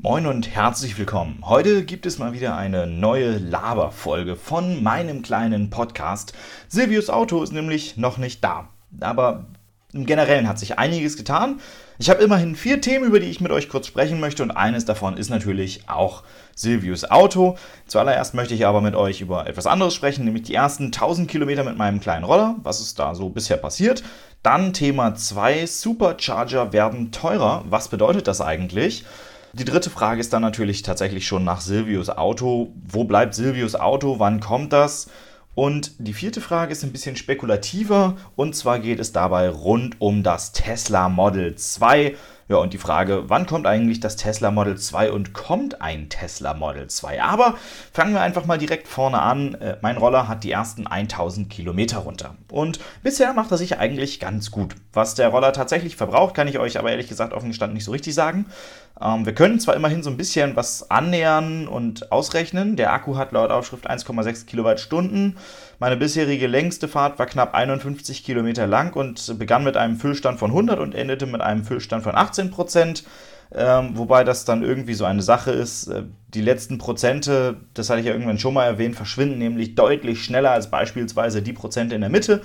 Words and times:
Moin 0.00 0.26
und 0.26 0.54
herzlich 0.54 0.96
willkommen. 0.96 1.40
Heute 1.44 1.84
gibt 1.84 2.06
es 2.06 2.20
mal 2.20 2.32
wieder 2.32 2.56
eine 2.56 2.86
neue 2.86 3.36
Laberfolge 3.36 4.36
von 4.36 4.80
meinem 4.80 5.22
kleinen 5.22 5.70
Podcast. 5.70 6.32
Silvius 6.68 7.10
Auto 7.10 7.42
ist 7.42 7.52
nämlich 7.52 7.96
noch 7.96 8.16
nicht 8.16 8.44
da. 8.44 8.68
Aber 9.00 9.46
im 9.92 10.06
Generellen 10.06 10.46
hat 10.46 10.60
sich 10.60 10.78
einiges 10.78 11.16
getan. 11.16 11.58
Ich 11.98 12.10
habe 12.10 12.22
immerhin 12.22 12.54
vier 12.54 12.80
Themen, 12.80 13.06
über 13.06 13.18
die 13.18 13.26
ich 13.26 13.40
mit 13.40 13.50
euch 13.50 13.68
kurz 13.68 13.88
sprechen 13.88 14.20
möchte 14.20 14.44
und 14.44 14.52
eines 14.52 14.84
davon 14.84 15.16
ist 15.16 15.30
natürlich 15.30 15.88
auch 15.88 16.22
Silvius 16.54 17.10
Auto. 17.10 17.56
Zuallererst 17.88 18.34
möchte 18.34 18.54
ich 18.54 18.66
aber 18.66 18.80
mit 18.80 18.94
euch 18.94 19.20
über 19.20 19.48
etwas 19.48 19.66
anderes 19.66 19.94
sprechen, 19.94 20.24
nämlich 20.24 20.44
die 20.44 20.54
ersten 20.54 20.84
1000 20.92 21.28
Kilometer 21.28 21.64
mit 21.64 21.76
meinem 21.76 21.98
kleinen 21.98 22.22
Roller, 22.22 22.54
was 22.62 22.80
ist 22.80 23.00
da 23.00 23.16
so 23.16 23.30
bisher 23.30 23.56
passiert. 23.56 24.04
Dann 24.44 24.72
Thema 24.72 25.16
2, 25.16 25.66
Supercharger 25.66 26.72
werden 26.72 27.10
teurer. 27.10 27.64
Was 27.68 27.88
bedeutet 27.88 28.28
das 28.28 28.40
eigentlich? 28.40 29.04
Die 29.54 29.64
dritte 29.64 29.88
Frage 29.88 30.20
ist 30.20 30.32
dann 30.32 30.42
natürlich 30.42 30.82
tatsächlich 30.82 31.26
schon 31.26 31.44
nach 31.44 31.60
Silvius 31.60 32.10
Auto. 32.10 32.72
Wo 32.86 33.04
bleibt 33.04 33.34
Silvius 33.34 33.74
Auto? 33.74 34.18
Wann 34.18 34.40
kommt 34.40 34.72
das? 34.72 35.08
Und 35.54 35.92
die 35.98 36.12
vierte 36.12 36.40
Frage 36.40 36.70
ist 36.70 36.84
ein 36.84 36.92
bisschen 36.92 37.16
spekulativer 37.16 38.16
und 38.36 38.54
zwar 38.54 38.78
geht 38.78 39.00
es 39.00 39.12
dabei 39.12 39.48
rund 39.48 40.00
um 40.00 40.22
das 40.22 40.52
Tesla 40.52 41.08
Model 41.08 41.56
2. 41.56 42.14
Ja, 42.48 42.56
und 42.56 42.72
die 42.72 42.78
Frage, 42.78 43.24
wann 43.28 43.44
kommt 43.44 43.66
eigentlich 43.66 44.00
das 44.00 44.16
Tesla 44.16 44.50
Model 44.50 44.78
2 44.78 45.12
und 45.12 45.34
kommt 45.34 45.82
ein 45.82 46.08
Tesla 46.08 46.54
Model 46.54 46.86
2? 46.86 47.22
Aber 47.22 47.58
fangen 47.92 48.14
wir 48.14 48.22
einfach 48.22 48.46
mal 48.46 48.56
direkt 48.56 48.88
vorne 48.88 49.20
an. 49.20 49.52
Äh, 49.56 49.76
mein 49.82 49.98
Roller 49.98 50.28
hat 50.28 50.44
die 50.44 50.50
ersten 50.50 50.86
1000 50.86 51.50
Kilometer 51.50 51.98
runter. 51.98 52.36
Und 52.50 52.80
bisher 53.02 53.34
macht 53.34 53.50
er 53.50 53.58
sich 53.58 53.78
eigentlich 53.78 54.18
ganz 54.18 54.50
gut. 54.50 54.76
Was 54.94 55.14
der 55.14 55.28
Roller 55.28 55.52
tatsächlich 55.52 55.96
verbraucht, 55.96 56.34
kann 56.34 56.48
ich 56.48 56.58
euch 56.58 56.78
aber 56.78 56.90
ehrlich 56.90 57.08
gesagt 57.08 57.34
offen 57.34 57.48
gestanden 57.48 57.74
nicht 57.74 57.84
so 57.84 57.92
richtig 57.92 58.14
sagen. 58.14 58.46
Ähm, 58.98 59.26
wir 59.26 59.34
können 59.34 59.60
zwar 59.60 59.76
immerhin 59.76 60.02
so 60.02 60.08
ein 60.08 60.16
bisschen 60.16 60.56
was 60.56 60.90
annähern 60.90 61.68
und 61.68 62.10
ausrechnen. 62.10 62.76
Der 62.76 62.94
Akku 62.94 63.16
hat 63.16 63.32
laut 63.32 63.50
Aufschrift 63.50 63.90
1,6 63.90 64.46
Kilowattstunden. 64.46 65.36
Meine 65.80 65.96
bisherige 65.96 66.48
längste 66.48 66.88
Fahrt 66.88 67.20
war 67.20 67.26
knapp 67.26 67.54
51 67.54 68.24
Kilometer 68.24 68.66
lang 68.66 68.94
und 68.96 69.38
begann 69.38 69.62
mit 69.62 69.76
einem 69.76 69.96
Füllstand 69.96 70.38
von 70.38 70.50
100 70.50 70.80
und 70.80 70.94
endete 70.94 71.26
mit 71.26 71.40
einem 71.40 71.64
Füllstand 71.64 72.02
von 72.02 72.16
18 72.16 72.50
Prozent. 72.50 73.04
Ähm, 73.54 73.96
wobei 73.96 74.24
das 74.24 74.44
dann 74.44 74.62
irgendwie 74.62 74.94
so 74.94 75.04
eine 75.04 75.22
Sache 75.22 75.52
ist. 75.52 75.86
Äh, 75.86 76.02
die 76.34 76.42
letzten 76.42 76.78
Prozente, 76.78 77.56
das 77.74 77.88
hatte 77.88 78.00
ich 78.00 78.06
ja 78.06 78.12
irgendwann 78.12 78.38
schon 78.38 78.52
mal 78.52 78.66
erwähnt, 78.66 78.96
verschwinden 78.96 79.38
nämlich 79.38 79.74
deutlich 79.74 80.22
schneller 80.22 80.50
als 80.50 80.70
beispielsweise 80.70 81.40
die 81.40 81.54
Prozente 81.54 81.94
in 81.94 82.02
der 82.02 82.10
Mitte. 82.10 82.42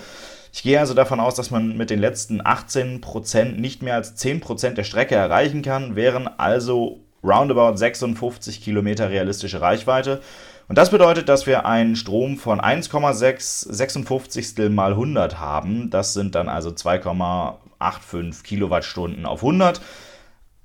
Ich 0.54 0.61
gehe 0.61 0.80
also 0.80 0.94
davon 0.94 1.20
aus, 1.20 1.36
dass 1.36 1.52
man 1.52 1.76
mit 1.76 1.89
den 1.89 2.00
letzten 2.00 2.39
18% 2.39 3.59
nicht 3.59 3.81
mehr 3.81 3.95
als 3.95 4.16
10% 4.16 4.76
der 4.76 4.84
Strecke 4.84 5.16
erreichen 5.16 5.64
kann, 5.64 5.95
wären 5.95 6.28
also 6.28 7.02
roundabout 7.23 7.78
56 7.78 8.61
Kilometer 8.61 9.09
realistische 9.09 9.59
Reichweite. 9.59 10.22
Und 10.67 10.78
das 10.78 10.92
bedeutet, 10.92 11.30
dass 11.30 11.45
wir 11.45 11.66
einen 11.66 11.95
Strom 11.95 12.38
von 12.38 12.61
1,56 12.61 14.70
mal 14.70 14.92
100 14.92 15.39
haben. 15.39 15.89
Das 15.89 16.14
sind 16.14 16.36
dann 16.36 16.50
also 16.50 16.70
2,85 16.70 18.44
Kilowattstunden 18.44 19.25
auf 19.25 19.44
100. 19.44 19.81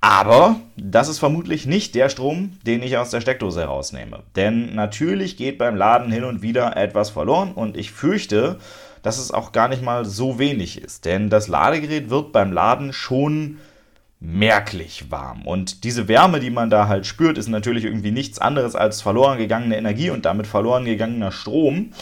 Aber 0.01 0.55
das 0.77 1.09
ist 1.09 1.19
vermutlich 1.19 1.65
nicht 1.65 1.93
der 1.93 2.09
Strom, 2.09 2.53
den 2.65 2.81
ich 2.81 2.97
aus 2.97 3.09
der 3.09 3.19
Steckdose 3.19 3.61
herausnehme. 3.61 4.23
Denn 4.35 4.73
natürlich 4.73 5.35
geht 5.35 5.57
beim 5.57 5.75
Laden 5.75 6.11
hin 6.11 6.23
und 6.23 6.41
wieder 6.41 6.77
etwas 6.77 7.09
verloren 7.09 7.51
und 7.51 7.75
ich 7.75 7.91
fürchte, 7.91 8.59
dass 9.01 9.17
es 9.17 9.31
auch 9.31 9.51
gar 9.51 9.67
nicht 9.67 9.83
mal 9.83 10.05
so 10.05 10.39
wenig 10.39 10.81
ist. 10.81 11.03
Denn 11.03 11.29
das 11.29 11.49
Ladegerät 11.49 12.09
wird 12.09 12.31
beim 12.31 12.53
Laden 12.53 12.93
schon 12.93 13.57
merklich 14.19 15.09
warm. 15.11 15.43
Und 15.47 15.83
diese 15.83 16.07
Wärme, 16.07 16.39
die 16.39 16.49
man 16.49 16.69
da 16.69 16.87
halt 16.87 17.05
spürt, 17.05 17.37
ist 17.37 17.47
natürlich 17.47 17.85
irgendwie 17.85 18.11
nichts 18.11 18.39
anderes 18.39 18.75
als 18.75 19.01
verloren 19.01 19.37
gegangene 19.37 19.77
Energie 19.77 20.09
und 20.09 20.25
damit 20.25 20.45
verloren 20.45 20.85
gegangener 20.85 21.31
Strom. 21.31 21.93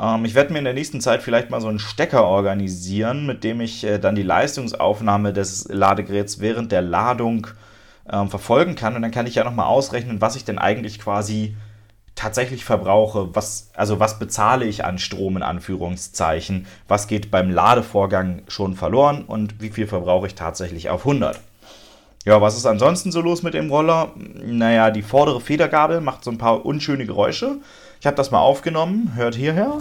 Ähm, 0.00 0.24
ich 0.24 0.34
werde 0.34 0.52
mir 0.52 0.60
in 0.60 0.64
der 0.64 0.74
nächsten 0.74 1.00
Zeit 1.00 1.22
vielleicht 1.22 1.50
mal 1.50 1.60
so 1.60 1.68
einen 1.68 1.80
Stecker 1.80 2.24
organisieren, 2.24 3.26
mit 3.26 3.42
dem 3.42 3.60
ich 3.60 3.84
äh, 3.84 3.98
dann 3.98 4.14
die 4.14 4.22
Leistungsaufnahme 4.22 5.32
des 5.32 5.68
Ladegeräts 5.68 6.38
während 6.38 6.70
der 6.70 6.82
Ladung 6.82 7.48
äh, 8.08 8.24
verfolgen 8.26 8.76
kann. 8.76 8.94
Und 8.94 9.02
dann 9.02 9.10
kann 9.10 9.26
ich 9.26 9.34
ja 9.34 9.44
nochmal 9.44 9.66
ausrechnen, 9.66 10.20
was 10.20 10.36
ich 10.36 10.44
denn 10.44 10.58
eigentlich 10.58 11.00
quasi 11.00 11.56
tatsächlich 12.14 12.64
verbrauche, 12.64 13.34
was, 13.34 13.70
also 13.74 14.00
was 14.00 14.18
bezahle 14.18 14.64
ich 14.64 14.84
an 14.84 14.98
Strom 14.98 15.36
in 15.36 15.42
Anführungszeichen, 15.44 16.66
was 16.88 17.06
geht 17.06 17.30
beim 17.30 17.50
Ladevorgang 17.50 18.42
schon 18.48 18.74
verloren 18.74 19.24
und 19.24 19.60
wie 19.60 19.70
viel 19.70 19.86
verbrauche 19.86 20.26
ich 20.26 20.34
tatsächlich 20.34 20.90
auf 20.90 21.06
100. 21.06 21.38
Ja, 22.24 22.40
was 22.40 22.56
ist 22.56 22.66
ansonsten 22.66 23.12
so 23.12 23.20
los 23.20 23.42
mit 23.42 23.54
dem 23.54 23.70
Roller? 23.70 24.10
Naja, 24.16 24.90
die 24.90 25.02
vordere 25.02 25.40
Federgabel 25.40 26.00
macht 26.00 26.24
so 26.24 26.30
ein 26.30 26.38
paar 26.38 26.66
unschöne 26.66 27.06
Geräusche. 27.06 27.58
Ich 28.00 28.06
habe 28.06 28.16
das 28.16 28.30
mal 28.30 28.40
aufgenommen, 28.40 29.12
hört 29.14 29.34
hierher. 29.34 29.78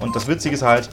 Und 0.00 0.14
das 0.14 0.28
Witzige 0.28 0.54
ist 0.54 0.62
halt, 0.62 0.90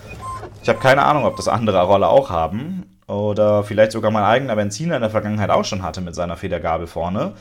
ich 0.62 0.70
habe 0.70 0.80
keine 0.80 1.04
Ahnung, 1.04 1.26
ob 1.26 1.36
das 1.36 1.48
andere 1.48 1.82
Roller 1.84 2.10
auch 2.10 2.30
haben. 2.30 2.86
Oder 3.08 3.64
vielleicht 3.64 3.92
sogar 3.92 4.10
mein 4.10 4.24
eigener 4.24 4.56
Benziner 4.56 4.96
in 4.96 5.02
der 5.02 5.12
Vergangenheit 5.12 5.52
auch 5.52 5.66
schon 5.66 5.84
hatte 5.84 6.02
mit 6.02 6.16
seiner 6.16 6.38
Federgabel 6.38 6.88
vorne. 6.88 7.34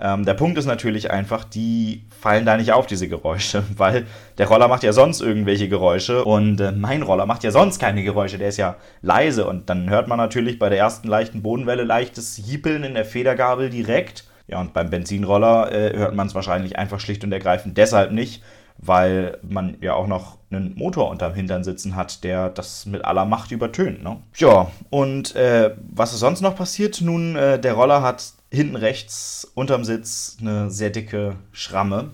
Ähm, 0.00 0.24
der 0.24 0.34
Punkt 0.34 0.58
ist 0.58 0.66
natürlich 0.66 1.10
einfach, 1.10 1.44
die 1.44 2.04
fallen 2.20 2.46
da 2.46 2.56
nicht 2.56 2.72
auf, 2.72 2.86
diese 2.86 3.08
Geräusche, 3.08 3.64
weil 3.76 4.06
der 4.38 4.48
Roller 4.48 4.68
macht 4.68 4.82
ja 4.82 4.92
sonst 4.92 5.20
irgendwelche 5.20 5.68
Geräusche 5.68 6.24
und 6.24 6.60
äh, 6.60 6.72
mein 6.72 7.02
Roller 7.02 7.26
macht 7.26 7.44
ja 7.44 7.50
sonst 7.50 7.78
keine 7.78 8.02
Geräusche, 8.02 8.38
der 8.38 8.48
ist 8.48 8.58
ja 8.58 8.76
leise 9.02 9.46
und 9.46 9.68
dann 9.68 9.90
hört 9.90 10.08
man 10.08 10.18
natürlich 10.18 10.58
bei 10.58 10.68
der 10.68 10.78
ersten 10.78 11.08
leichten 11.08 11.42
Bodenwelle 11.42 11.84
leichtes 11.84 12.36
Jiepeln 12.38 12.84
in 12.84 12.94
der 12.94 13.04
Federgabel 13.04 13.70
direkt. 13.70 14.24
Ja, 14.46 14.60
und 14.60 14.72
beim 14.72 14.88
Benzinroller 14.88 15.72
äh, 15.72 15.96
hört 15.96 16.14
man 16.14 16.26
es 16.26 16.34
wahrscheinlich 16.34 16.78
einfach 16.78 17.00
schlicht 17.00 17.22
und 17.22 17.32
ergreifend 17.32 17.76
deshalb 17.76 18.12
nicht, 18.12 18.42
weil 18.78 19.38
man 19.42 19.76
ja 19.82 19.92
auch 19.92 20.06
noch 20.06 20.38
einen 20.50 20.74
Motor 20.74 21.10
unterm 21.10 21.34
Hintern 21.34 21.64
sitzen 21.64 21.96
hat, 21.96 22.24
der 22.24 22.48
das 22.48 22.86
mit 22.86 23.04
aller 23.04 23.26
Macht 23.26 23.50
übertönt. 23.50 24.02
Ne? 24.02 24.16
Ja, 24.36 24.70
und 24.88 25.34
äh, 25.36 25.74
was 25.92 26.14
ist 26.14 26.20
sonst 26.20 26.40
noch 26.40 26.56
passiert? 26.56 27.00
Nun, 27.02 27.36
äh, 27.36 27.58
der 27.58 27.74
Roller 27.74 28.00
hat 28.00 28.32
hinten 28.50 28.76
rechts 28.76 29.50
unterm 29.54 29.84
Sitz 29.84 30.36
eine 30.40 30.70
sehr 30.70 30.90
dicke 30.90 31.36
Schramme. 31.52 32.10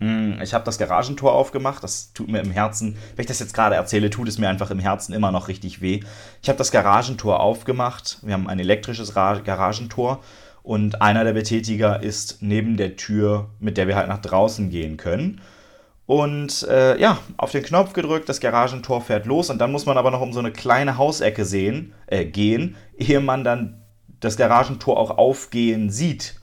Hm, 0.00 0.40
ich 0.42 0.54
habe 0.54 0.64
das 0.64 0.78
Garagentor 0.78 1.32
aufgemacht. 1.32 1.82
Das 1.82 2.12
tut 2.12 2.28
mir 2.28 2.40
im 2.40 2.50
Herzen, 2.50 2.96
wenn 3.16 3.22
ich 3.22 3.28
das 3.28 3.40
jetzt 3.40 3.54
gerade 3.54 3.74
erzähle, 3.74 4.10
tut 4.10 4.28
es 4.28 4.38
mir 4.38 4.48
einfach 4.48 4.70
im 4.70 4.78
Herzen 4.78 5.12
immer 5.12 5.32
noch 5.32 5.48
richtig 5.48 5.80
weh. 5.80 6.00
Ich 6.42 6.48
habe 6.48 6.58
das 6.58 6.70
Garagentor 6.70 7.40
aufgemacht. 7.40 8.18
Wir 8.22 8.34
haben 8.34 8.48
ein 8.48 8.60
elektrisches 8.60 9.14
Garagentor 9.14 10.20
und 10.62 11.00
einer 11.02 11.24
der 11.24 11.32
Betätiger 11.32 12.02
ist 12.02 12.38
neben 12.40 12.76
der 12.76 12.96
Tür, 12.96 13.48
mit 13.58 13.76
der 13.76 13.88
wir 13.88 13.96
halt 13.96 14.08
nach 14.08 14.20
draußen 14.20 14.70
gehen 14.70 14.96
können. 14.96 15.40
Und 16.06 16.66
äh, 16.68 16.98
ja, 16.98 17.18
auf 17.36 17.52
den 17.52 17.62
Knopf 17.62 17.92
gedrückt, 17.92 18.28
das 18.28 18.40
Garagentor 18.40 19.02
fährt 19.02 19.26
los 19.26 19.50
und 19.50 19.58
dann 19.58 19.72
muss 19.72 19.84
man 19.84 19.98
aber 19.98 20.10
noch 20.10 20.22
um 20.22 20.32
so 20.32 20.38
eine 20.40 20.52
kleine 20.52 20.96
Hausecke 20.96 21.44
sehen, 21.44 21.92
äh, 22.06 22.24
gehen, 22.24 22.76
ehe 22.96 23.20
man 23.20 23.44
dann 23.44 23.77
das 24.20 24.36
Garagentor 24.36 24.98
auch 24.98 25.18
aufgehen 25.18 25.90
sieht. 25.90 26.40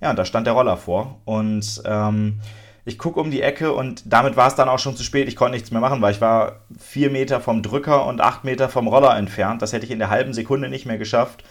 Ja, 0.00 0.10
und 0.10 0.18
da 0.18 0.24
stand 0.24 0.46
der 0.46 0.54
Roller 0.54 0.76
vor. 0.76 1.20
Und 1.24 1.82
ähm, 1.84 2.40
ich 2.84 2.98
gucke 2.98 3.20
um 3.20 3.30
die 3.30 3.42
Ecke 3.42 3.72
und 3.72 4.02
damit 4.06 4.36
war 4.36 4.46
es 4.48 4.54
dann 4.54 4.68
auch 4.68 4.78
schon 4.78 4.96
zu 4.96 5.02
spät. 5.02 5.28
Ich 5.28 5.36
konnte 5.36 5.52
nichts 5.52 5.70
mehr 5.70 5.80
machen, 5.80 6.00
weil 6.00 6.12
ich 6.12 6.20
war 6.20 6.60
vier 6.78 7.10
Meter 7.10 7.40
vom 7.40 7.62
Drücker 7.62 8.06
und 8.06 8.20
acht 8.20 8.44
Meter 8.44 8.68
vom 8.68 8.88
Roller 8.88 9.16
entfernt. 9.16 9.60
Das 9.60 9.72
hätte 9.72 9.84
ich 9.84 9.90
in 9.90 9.98
der 9.98 10.10
halben 10.10 10.32
Sekunde 10.32 10.68
nicht 10.68 10.86
mehr 10.86 10.98
geschafft. 10.98 11.44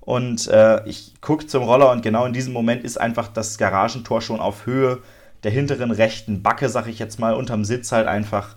Und 0.00 0.48
äh, 0.48 0.86
ich 0.86 1.14
gucke 1.20 1.46
zum 1.46 1.62
Roller 1.62 1.90
und 1.92 2.02
genau 2.02 2.26
in 2.26 2.32
diesem 2.32 2.52
Moment 2.52 2.82
ist 2.82 3.00
einfach 3.00 3.28
das 3.28 3.56
Garagentor 3.56 4.20
schon 4.20 4.40
auf 4.40 4.66
Höhe 4.66 4.98
der 5.44 5.50
hinteren 5.50 5.90
rechten 5.90 6.42
Backe, 6.42 6.68
sag 6.68 6.88
ich 6.88 6.98
jetzt 6.98 7.18
mal, 7.18 7.34
unterm 7.34 7.64
Sitz 7.64 7.92
halt 7.92 8.06
einfach 8.06 8.56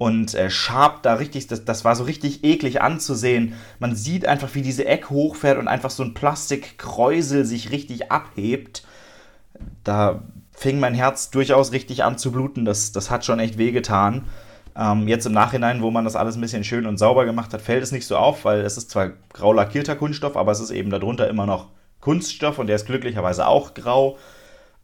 und 0.00 0.32
äh, 0.32 0.48
Sharp 0.48 1.02
da 1.02 1.12
richtig, 1.12 1.46
das, 1.48 1.66
das 1.66 1.84
war 1.84 1.94
so 1.94 2.04
richtig 2.04 2.42
eklig 2.42 2.80
anzusehen. 2.80 3.52
Man 3.80 3.94
sieht 3.94 4.24
einfach, 4.24 4.54
wie 4.54 4.62
diese 4.62 4.86
Eck 4.86 5.10
hochfährt 5.10 5.58
und 5.58 5.68
einfach 5.68 5.90
so 5.90 6.02
ein 6.02 6.14
Plastikkräusel 6.14 7.44
sich 7.44 7.70
richtig 7.70 8.10
abhebt. 8.10 8.82
Da 9.84 10.22
fing 10.52 10.80
mein 10.80 10.94
Herz 10.94 11.28
durchaus 11.28 11.72
richtig 11.72 12.02
an 12.02 12.16
zu 12.16 12.32
bluten. 12.32 12.64
Das, 12.64 12.92
das 12.92 13.10
hat 13.10 13.26
schon 13.26 13.40
echt 13.40 13.58
wehgetan. 13.58 14.24
Ähm, 14.74 15.06
jetzt 15.06 15.26
im 15.26 15.32
Nachhinein, 15.32 15.82
wo 15.82 15.90
man 15.90 16.06
das 16.06 16.16
alles 16.16 16.34
ein 16.34 16.40
bisschen 16.40 16.64
schön 16.64 16.86
und 16.86 16.96
sauber 16.96 17.26
gemacht 17.26 17.52
hat, 17.52 17.60
fällt 17.60 17.82
es 17.82 17.92
nicht 17.92 18.06
so 18.06 18.16
auf, 18.16 18.46
weil 18.46 18.60
es 18.60 18.78
ist 18.78 18.90
zwar 18.90 19.10
grau 19.34 19.52
lackierter 19.52 19.96
Kunststoff, 19.96 20.34
aber 20.34 20.50
es 20.50 20.60
ist 20.60 20.70
eben 20.70 20.88
darunter 20.88 21.28
immer 21.28 21.44
noch 21.44 21.66
Kunststoff 22.00 22.58
und 22.58 22.68
der 22.68 22.76
ist 22.76 22.86
glücklicherweise 22.86 23.46
auch 23.46 23.74
grau. 23.74 24.16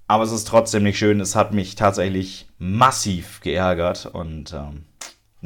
Aber 0.09 0.25
es 0.25 0.33
ist 0.33 0.47
trotzdem 0.47 0.83
nicht 0.83 0.99
schön. 0.99 1.21
Es 1.21 1.35
hat 1.35 1.55
mich 1.55 1.75
tatsächlich 1.75 2.51
massiv 2.59 3.41
geärgert 3.41 4.05
und 4.13 4.53
ähm, 4.53 4.85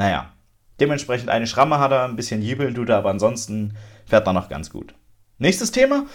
naja, 0.00 0.32
dementsprechend 0.80 1.28
eine 1.28 1.46
Schramme 1.46 1.78
hat 1.78 1.92
er, 1.92 2.06
ein 2.06 2.16
bisschen 2.16 2.40
jubeln 2.40 2.74
tut 2.74 2.88
er, 2.88 2.96
aber 2.96 3.10
ansonsten 3.10 3.76
fährt 4.06 4.26
er 4.26 4.32
noch 4.32 4.48
ganz 4.48 4.70
gut. 4.70 4.94
Nächstes 5.36 5.72
Thema. 5.72 6.06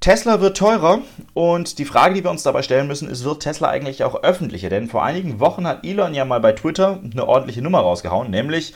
Tesla 0.00 0.40
wird 0.40 0.56
teurer 0.56 0.98
und 1.32 1.78
die 1.78 1.84
Frage, 1.84 2.14
die 2.14 2.24
wir 2.24 2.30
uns 2.32 2.42
dabei 2.42 2.62
stellen 2.62 2.88
müssen, 2.88 3.08
ist, 3.08 3.22
wird 3.22 3.44
Tesla 3.44 3.68
eigentlich 3.68 4.02
auch 4.02 4.24
öffentlicher? 4.24 4.68
Denn 4.68 4.88
vor 4.88 5.04
einigen 5.04 5.38
Wochen 5.38 5.64
hat 5.64 5.86
Elon 5.86 6.12
ja 6.12 6.24
mal 6.24 6.40
bei 6.40 6.50
Twitter 6.50 6.98
eine 7.04 7.28
ordentliche 7.28 7.62
Nummer 7.62 7.78
rausgehauen, 7.78 8.32
nämlich 8.32 8.74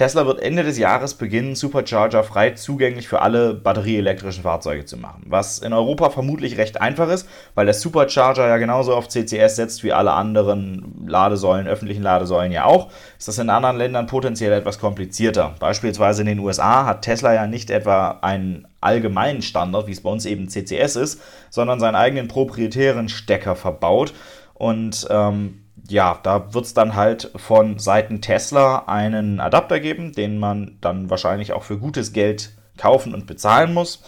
Tesla 0.00 0.24
wird 0.24 0.40
Ende 0.40 0.62
des 0.62 0.78
Jahres 0.78 1.12
beginnen, 1.12 1.54
Supercharger 1.54 2.24
frei 2.24 2.52
zugänglich 2.52 3.06
für 3.06 3.20
alle 3.20 3.52
batterieelektrischen 3.52 4.44
Fahrzeuge 4.44 4.86
zu 4.86 4.96
machen. 4.96 5.24
Was 5.26 5.58
in 5.58 5.74
Europa 5.74 6.08
vermutlich 6.08 6.56
recht 6.56 6.80
einfach 6.80 7.10
ist, 7.10 7.28
weil 7.54 7.66
der 7.66 7.74
Supercharger 7.74 8.48
ja 8.48 8.56
genauso 8.56 8.94
auf 8.94 9.08
CCS 9.08 9.56
setzt 9.56 9.84
wie 9.84 9.92
alle 9.92 10.12
anderen 10.12 11.04
Ladesäulen, 11.06 11.68
öffentlichen 11.68 12.02
Ladesäulen 12.02 12.50
ja 12.50 12.64
auch, 12.64 12.88
ist 13.18 13.28
das 13.28 13.36
in 13.36 13.50
anderen 13.50 13.76
Ländern 13.76 14.06
potenziell 14.06 14.52
etwas 14.52 14.78
komplizierter. 14.78 15.54
Beispielsweise 15.58 16.22
in 16.22 16.28
den 16.28 16.38
USA 16.38 16.86
hat 16.86 17.02
Tesla 17.02 17.34
ja 17.34 17.46
nicht 17.46 17.68
etwa 17.68 18.20
einen 18.22 18.66
allgemeinen 18.80 19.42
Standard, 19.42 19.86
wie 19.86 19.92
es 19.92 20.02
bei 20.02 20.08
uns 20.08 20.24
eben 20.24 20.48
CCS 20.48 20.96
ist, 20.96 21.20
sondern 21.50 21.78
seinen 21.78 21.96
eigenen 21.96 22.26
proprietären 22.26 23.10
Stecker 23.10 23.54
verbaut. 23.54 24.14
Und 24.54 25.06
ähm, 25.10 25.59
ja, 25.90 26.18
da 26.22 26.54
wird 26.54 26.64
es 26.64 26.74
dann 26.74 26.94
halt 26.94 27.30
von 27.36 27.78
Seiten 27.78 28.20
Tesla 28.20 28.84
einen 28.86 29.40
Adapter 29.40 29.80
geben, 29.80 30.12
den 30.12 30.38
man 30.38 30.78
dann 30.80 31.10
wahrscheinlich 31.10 31.52
auch 31.52 31.62
für 31.62 31.78
gutes 31.78 32.12
Geld 32.12 32.52
kaufen 32.78 33.14
und 33.14 33.26
bezahlen 33.26 33.74
muss. 33.74 34.02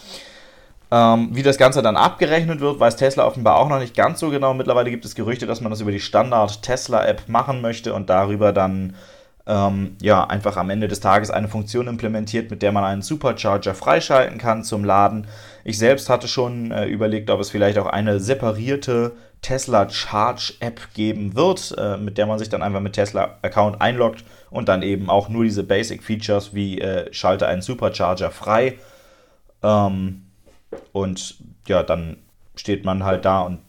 Ähm, 0.91 1.29
wie 1.33 1.43
das 1.43 1.57
Ganze 1.57 1.81
dann 1.81 1.97
abgerechnet 1.97 2.59
wird, 2.59 2.79
weiß 2.79 2.95
Tesla 2.95 3.25
offenbar 3.25 3.57
auch 3.57 3.67
noch 3.67 3.79
nicht 3.79 3.95
ganz 3.95 4.19
so 4.19 4.29
genau. 4.29 4.53
Mittlerweile 4.53 4.91
gibt 4.91 5.05
es 5.05 5.15
Gerüchte, 5.15 5.45
dass 5.45 5.61
man 5.61 5.71
das 5.71 5.81
über 5.81 5.91
die 5.91 5.99
Standard 5.99 6.61
Tesla-App 6.61 7.27
machen 7.27 7.61
möchte 7.61 7.93
und 7.93 8.09
darüber 8.09 8.53
dann 8.53 8.95
ähm, 9.45 9.97
ja, 10.01 10.23
einfach 10.23 10.55
am 10.55 10.69
Ende 10.69 10.87
des 10.87 10.99
Tages 10.99 11.31
eine 11.31 11.49
Funktion 11.49 11.87
implementiert, 11.87 12.49
mit 12.49 12.61
der 12.61 12.71
man 12.71 12.83
einen 12.83 13.01
Supercharger 13.01 13.75
freischalten 13.75 14.37
kann 14.37 14.63
zum 14.63 14.85
Laden. 14.85 15.27
Ich 15.63 15.77
selbst 15.77 16.09
hatte 16.09 16.27
schon 16.27 16.71
äh, 16.71 16.85
überlegt, 16.85 17.29
ob 17.29 17.39
es 17.39 17.49
vielleicht 17.49 17.77
auch 17.77 17.87
eine 17.87 18.19
separierte 18.19 19.13
Tesla 19.41 19.89
Charge 19.89 20.53
App 20.59 20.93
geben 20.93 21.35
wird, 21.35 21.75
äh, 21.77 21.97
mit 21.97 22.17
der 22.17 22.25
man 22.25 22.39
sich 22.39 22.49
dann 22.49 22.61
einfach 22.61 22.81
mit 22.81 22.93
Tesla 22.93 23.37
Account 23.41 23.81
einloggt 23.81 24.23
und 24.49 24.67
dann 24.69 24.81
eben 24.81 25.09
auch 25.09 25.29
nur 25.29 25.43
diese 25.43 25.63
Basic 25.63 26.03
Features 26.03 26.53
wie 26.53 26.79
äh, 26.81 27.11
schalte 27.13 27.47
einen 27.47 27.61
Supercharger 27.61 28.31
frei. 28.31 28.77
Ähm, 29.61 30.23
und 30.91 31.35
ja, 31.67 31.83
dann 31.83 32.17
steht 32.55 32.83
man 32.83 33.03
halt 33.03 33.25
da 33.25 33.41
und 33.41 33.59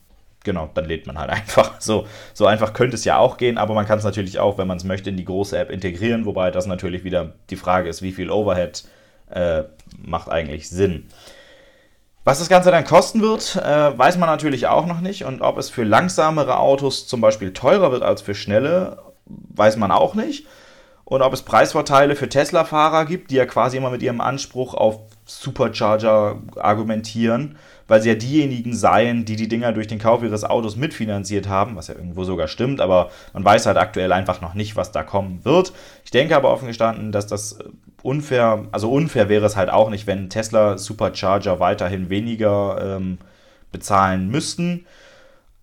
genau, 0.42 0.70
dann 0.74 0.84
lädt 0.84 1.06
man 1.06 1.18
halt 1.18 1.30
einfach. 1.30 1.80
So, 1.80 2.06
so 2.32 2.46
einfach 2.46 2.72
könnte 2.72 2.96
es 2.96 3.04
ja 3.04 3.18
auch 3.18 3.36
gehen, 3.36 3.58
aber 3.58 3.74
man 3.74 3.86
kann 3.86 3.98
es 3.98 4.04
natürlich 4.04 4.38
auch, 4.38 4.58
wenn 4.58 4.68
man 4.68 4.78
es 4.78 4.84
möchte, 4.84 5.10
in 5.10 5.16
die 5.16 5.24
große 5.24 5.56
App 5.56 5.70
integrieren, 5.70 6.24
wobei 6.24 6.50
das 6.50 6.66
natürlich 6.66 7.04
wieder 7.04 7.34
die 7.50 7.56
Frage 7.56 7.88
ist, 7.88 8.02
wie 8.02 8.12
viel 8.12 8.30
Overhead 8.30 8.84
äh, 9.30 9.64
macht 9.98 10.28
eigentlich 10.28 10.68
Sinn. 10.68 11.06
Was 12.24 12.38
das 12.38 12.48
Ganze 12.48 12.70
dann 12.70 12.84
kosten 12.84 13.20
wird, 13.20 13.56
äh, 13.56 13.98
weiß 13.98 14.16
man 14.16 14.30
natürlich 14.30 14.66
auch 14.66 14.86
noch 14.86 15.00
nicht. 15.00 15.24
Und 15.24 15.42
ob 15.42 15.58
es 15.58 15.68
für 15.68 15.84
langsamere 15.84 16.58
Autos 16.58 17.06
zum 17.06 17.20
Beispiel 17.20 17.52
teurer 17.52 17.92
wird 17.92 18.02
als 18.02 18.22
für 18.22 18.34
schnelle, 18.34 18.98
weiß 19.26 19.76
man 19.76 19.90
auch 19.90 20.14
nicht. 20.14 20.46
Und 21.04 21.20
ob 21.22 21.32
es 21.32 21.42
Preisvorteile 21.42 22.16
für 22.16 22.28
Tesla-Fahrer 22.28 23.04
gibt, 23.04 23.30
die 23.30 23.36
ja 23.36 23.44
quasi 23.44 23.76
immer 23.76 23.90
mit 23.90 24.02
ihrem 24.02 24.20
Anspruch 24.20 24.74
auf 24.74 25.00
Supercharger 25.26 26.40
argumentieren, 26.56 27.56
weil 27.88 28.00
sie 28.00 28.08
ja 28.08 28.14
diejenigen 28.14 28.74
seien, 28.74 29.24
die 29.24 29.36
die 29.36 29.48
Dinger 29.48 29.72
durch 29.72 29.86
den 29.86 29.98
Kauf 29.98 30.22
ihres 30.22 30.44
Autos 30.44 30.76
mitfinanziert 30.76 31.48
haben, 31.48 31.76
was 31.76 31.88
ja 31.88 31.94
irgendwo 31.94 32.24
sogar 32.24 32.48
stimmt, 32.48 32.80
aber 32.80 33.10
man 33.32 33.44
weiß 33.44 33.66
halt 33.66 33.76
aktuell 33.76 34.12
einfach 34.12 34.40
noch 34.40 34.54
nicht, 34.54 34.76
was 34.76 34.92
da 34.92 35.02
kommen 35.02 35.44
wird. 35.44 35.72
Ich 36.04 36.10
denke 36.10 36.36
aber 36.36 36.50
offen 36.50 36.68
gestanden, 36.68 37.12
dass 37.12 37.26
das 37.26 37.58
unfair, 38.02 38.66
also 38.72 38.90
unfair 38.90 39.28
wäre 39.28 39.46
es 39.46 39.56
halt 39.56 39.70
auch 39.70 39.90
nicht, 39.90 40.06
wenn 40.06 40.30
Tesla 40.30 40.78
Supercharger 40.78 41.60
weiterhin 41.60 42.10
weniger 42.10 42.96
ähm, 42.96 43.18
bezahlen 43.72 44.30
müssten. 44.30 44.86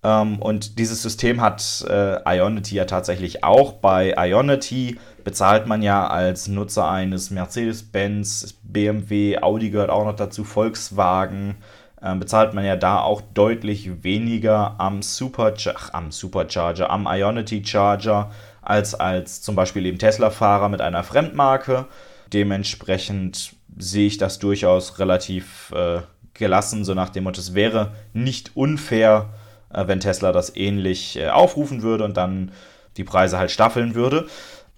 Ähm, 0.04 0.40
und 0.40 0.78
dieses 0.78 1.02
System 1.02 1.40
hat 1.40 1.84
äh, 1.88 2.18
Ionity 2.36 2.74
ja 2.74 2.84
tatsächlich 2.84 3.44
auch. 3.44 3.74
Bei 3.74 4.14
Ionity 4.16 4.98
bezahlt 5.24 5.66
man 5.66 5.82
ja 5.82 6.06
als 6.06 6.48
Nutzer 6.48 6.88
eines 6.88 7.30
Mercedes-Benz, 7.30 8.54
BMW, 8.64 9.38
Audi 9.38 9.70
gehört 9.70 9.90
auch 9.90 10.04
noch 10.04 10.16
dazu, 10.16 10.44
Volkswagen, 10.44 11.56
äh, 12.00 12.14
bezahlt 12.16 12.54
man 12.54 12.64
ja 12.64 12.76
da 12.76 13.00
auch 13.00 13.20
deutlich 13.20 14.02
weniger 14.02 14.74
am, 14.78 15.02
Superchar 15.02 15.74
ach, 15.76 15.90
am 15.92 16.10
Supercharger, 16.10 16.90
am 16.90 17.06
Ionity 17.08 17.64
Charger, 17.64 18.30
als 18.60 18.94
als 18.94 19.42
zum 19.42 19.54
Beispiel 19.54 19.86
eben 19.86 19.98
Tesla-Fahrer 19.98 20.68
mit 20.68 20.80
einer 20.80 21.04
Fremdmarke. 21.04 21.86
Dementsprechend 22.32 23.54
sehe 23.78 24.06
ich 24.06 24.18
das 24.18 24.38
durchaus 24.38 24.98
relativ 24.98 25.72
äh, 25.76 26.00
gelassen, 26.34 26.84
so 26.84 26.94
nach 26.94 27.10
dem 27.10 27.24
Motto, 27.24 27.40
es 27.40 27.54
wäre 27.54 27.92
nicht 28.12 28.56
unfair, 28.56 29.28
wenn 29.74 30.00
Tesla 30.00 30.32
das 30.32 30.54
ähnlich 30.56 31.18
äh, 31.18 31.28
aufrufen 31.28 31.82
würde 31.82 32.04
und 32.04 32.16
dann 32.16 32.52
die 32.96 33.04
Preise 33.04 33.38
halt 33.38 33.50
staffeln 33.50 33.94
würde. 33.94 34.26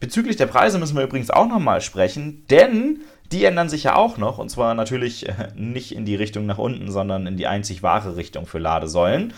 Bezüglich 0.00 0.36
der 0.36 0.46
Preise 0.46 0.78
müssen 0.78 0.96
wir 0.96 1.04
übrigens 1.04 1.30
auch 1.30 1.48
nochmal 1.48 1.80
sprechen, 1.80 2.44
denn 2.50 3.00
die 3.32 3.44
ändern 3.44 3.68
sich 3.68 3.84
ja 3.84 3.96
auch 3.96 4.18
noch 4.18 4.38
und 4.38 4.50
zwar 4.50 4.74
natürlich 4.74 5.28
äh, 5.28 5.32
nicht 5.54 5.94
in 5.94 6.04
die 6.04 6.16
Richtung 6.16 6.46
nach 6.46 6.58
unten, 6.58 6.90
sondern 6.90 7.26
in 7.26 7.36
die 7.36 7.46
einzig 7.46 7.82
wahre 7.82 8.16
Richtung 8.16 8.46
für 8.46 8.58
Ladesäulen. 8.58 9.32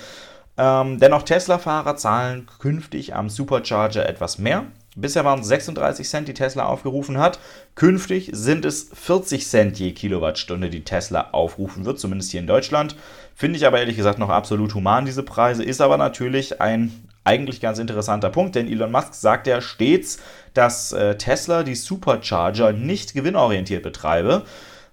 Ähm, 0.58 0.98
dennoch 0.98 1.22
Tesla-Fahrer 1.22 1.96
zahlen 1.96 2.46
künftig 2.58 3.14
am 3.14 3.28
Supercharger 3.28 4.08
etwas 4.08 4.38
mehr. 4.38 4.64
Bisher 4.98 5.26
waren 5.26 5.40
es 5.40 5.48
36 5.48 6.08
Cent, 6.08 6.26
die 6.26 6.32
Tesla 6.32 6.64
aufgerufen 6.64 7.18
hat. 7.18 7.38
Künftig 7.74 8.30
sind 8.32 8.64
es 8.64 8.88
40 8.94 9.46
Cent 9.46 9.78
je 9.78 9.92
Kilowattstunde, 9.92 10.70
die 10.70 10.84
Tesla 10.84 11.28
aufrufen 11.32 11.84
wird, 11.84 12.00
zumindest 12.00 12.30
hier 12.30 12.40
in 12.40 12.46
Deutschland. 12.46 12.96
Finde 13.34 13.58
ich 13.58 13.66
aber 13.66 13.78
ehrlich 13.78 13.96
gesagt 13.96 14.18
noch 14.18 14.30
absolut 14.30 14.74
human, 14.74 15.04
diese 15.04 15.22
Preise. 15.22 15.62
Ist 15.62 15.82
aber 15.82 15.98
natürlich 15.98 16.62
ein 16.62 17.08
eigentlich 17.24 17.60
ganz 17.60 17.78
interessanter 17.78 18.30
Punkt, 18.30 18.54
denn 18.54 18.68
Elon 18.68 18.90
Musk 18.90 19.12
sagt 19.12 19.46
ja 19.46 19.60
stets, 19.60 20.18
dass 20.54 20.92
äh, 20.92 21.18
Tesla 21.18 21.62
die 21.62 21.74
Supercharger 21.74 22.72
nicht 22.72 23.12
gewinnorientiert 23.12 23.82
betreibe. 23.82 24.44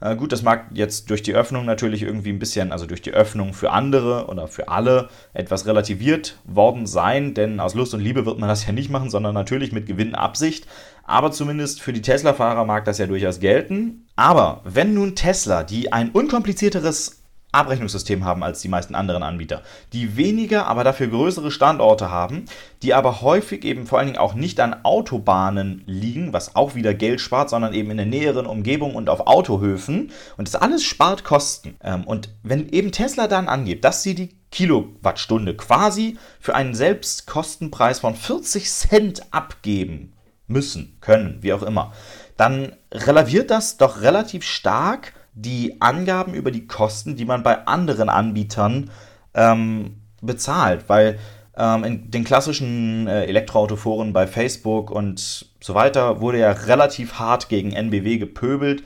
Äh, 0.04 0.18
gut, 0.18 0.34
das 0.34 0.42
mag 0.42 0.66
jetzt 0.74 1.10
durch 1.10 1.24
die 1.24 1.34
Öffnung 1.34 1.64
natürlich 1.64 2.02
irgendwie 2.02 2.32
ein 2.32 2.40
bisschen, 2.40 2.74
also 2.74 2.86
durch 2.86 3.02
die 3.02 3.14
Öffnung 3.14 3.54
für 3.54 3.72
andere 3.72 4.28
oder 4.28 4.50
für 4.50 4.68
alle 4.68 5.08
etwas 5.34 5.66
relativiert 5.66 6.38
worden 6.44 6.86
sein, 6.86 7.34
denn 7.34 7.62
aus 7.62 7.74
Lust 7.74 7.94
und 7.94 8.02
Liebe 8.02 8.26
wird 8.26 8.38
man 8.38 8.50
das 8.50 8.68
ja 8.68 8.74
nicht 8.74 8.90
machen, 8.90 9.10
sondern 9.10 9.34
natürlich 9.34 9.72
mit 9.72 9.86
Gewinnabsicht. 9.86 10.68
Aber 11.06 11.32
zumindest 11.32 11.82
für 11.82 11.94
die 11.94 12.02
Tesla-Fahrer 12.02 12.66
mag 12.66 12.84
das 12.84 12.98
ja 12.98 13.08
durchaus 13.08 13.40
gelten. 13.40 14.06
Aber 14.18 14.62
wenn 14.66 14.94
nun 14.94 15.16
Tesla, 15.16 15.64
die 15.64 15.94
ein 15.94 16.12
unkomplizierteres 16.12 17.23
Abrechnungssystem 17.54 18.26
haben 18.26 18.44
als 18.44 18.62
die 18.62 18.68
meisten 18.68 18.96
anderen 18.96 19.24
Anbieter, 19.24 19.62
die 19.94 20.18
weniger, 20.18 20.68
aber 20.68 20.84
dafür 20.84 21.08
größere 21.08 21.52
Standorte 21.52 22.10
haben, 22.10 22.46
die 22.82 22.94
aber 22.94 23.22
häufig 23.22 23.64
eben 23.64 23.86
vor 23.86 24.00
allen 24.00 24.08
Dingen 24.08 24.20
auch 24.20 24.34
nicht 24.34 24.60
an 24.60 24.84
Autobahnen 24.84 25.84
liegen, 25.86 26.34
was 26.34 26.56
auch 26.56 26.76
wieder 26.76 26.94
Geld 26.94 27.22
spart, 27.22 27.50
sondern 27.50 27.74
eben 27.74 27.92
in 27.92 27.98
der 27.98 28.06
näheren 28.06 28.46
Umgebung 28.46 28.96
und 28.96 29.10
auf 29.10 29.28
Autohöfen. 29.28 30.12
Und 30.38 30.48
das 30.48 30.56
alles 30.56 30.84
spart 30.84 31.24
Kosten. 31.24 31.76
Ähm, 31.84 32.04
und 32.04 32.30
wenn 32.44 32.70
eben 32.70 32.92
Tesla 32.92 33.28
dann 33.28 33.48
angibt, 33.48 33.86
dass 33.86 34.04
sie 34.04 34.16
die 34.16 34.36
Kilowattstunde 34.52 35.56
quasi 35.56 36.18
für 36.40 36.56
einen 36.56 36.76
Selbstkostenpreis 36.76 38.00
von 38.00 38.16
40 38.16 38.70
Cent 38.70 39.34
abgeben 39.34 40.14
müssen, 40.48 40.98
können, 41.02 41.40
wie 41.42 41.54
auch 41.54 41.64
immer, 41.64 41.94
dann 42.38 42.76
relativiert 42.92 43.52
das 43.52 43.78
doch 43.78 44.02
relativ 44.02 44.44
stark 44.44 45.14
die 45.34 45.82
Angaben 45.82 46.34
über 46.34 46.52
die 46.52 46.68
Kosten, 46.68 47.16
die 47.16 47.26
man 47.26 47.44
bei 47.44 47.66
anderen 47.66 48.10
Anbietern 48.10 48.90
ähm, 49.34 49.98
bezahlt, 50.22 50.86
weil 50.88 51.20
ähm, 51.58 51.84
in 51.84 52.12
den 52.12 52.24
klassischen 52.24 53.08
äh, 53.08 53.26
Elektroautoforen 53.26 54.14
bei 54.14 54.28
Facebook 54.28 54.92
und 54.92 55.48
so 55.60 55.74
weiter 55.76 56.22
wurde 56.22 56.40
ja 56.40 56.52
relativ 56.52 57.14
hart 57.16 57.50
gegen 57.50 57.72
NBW 57.72 58.18
gepöbelt. 58.18 58.84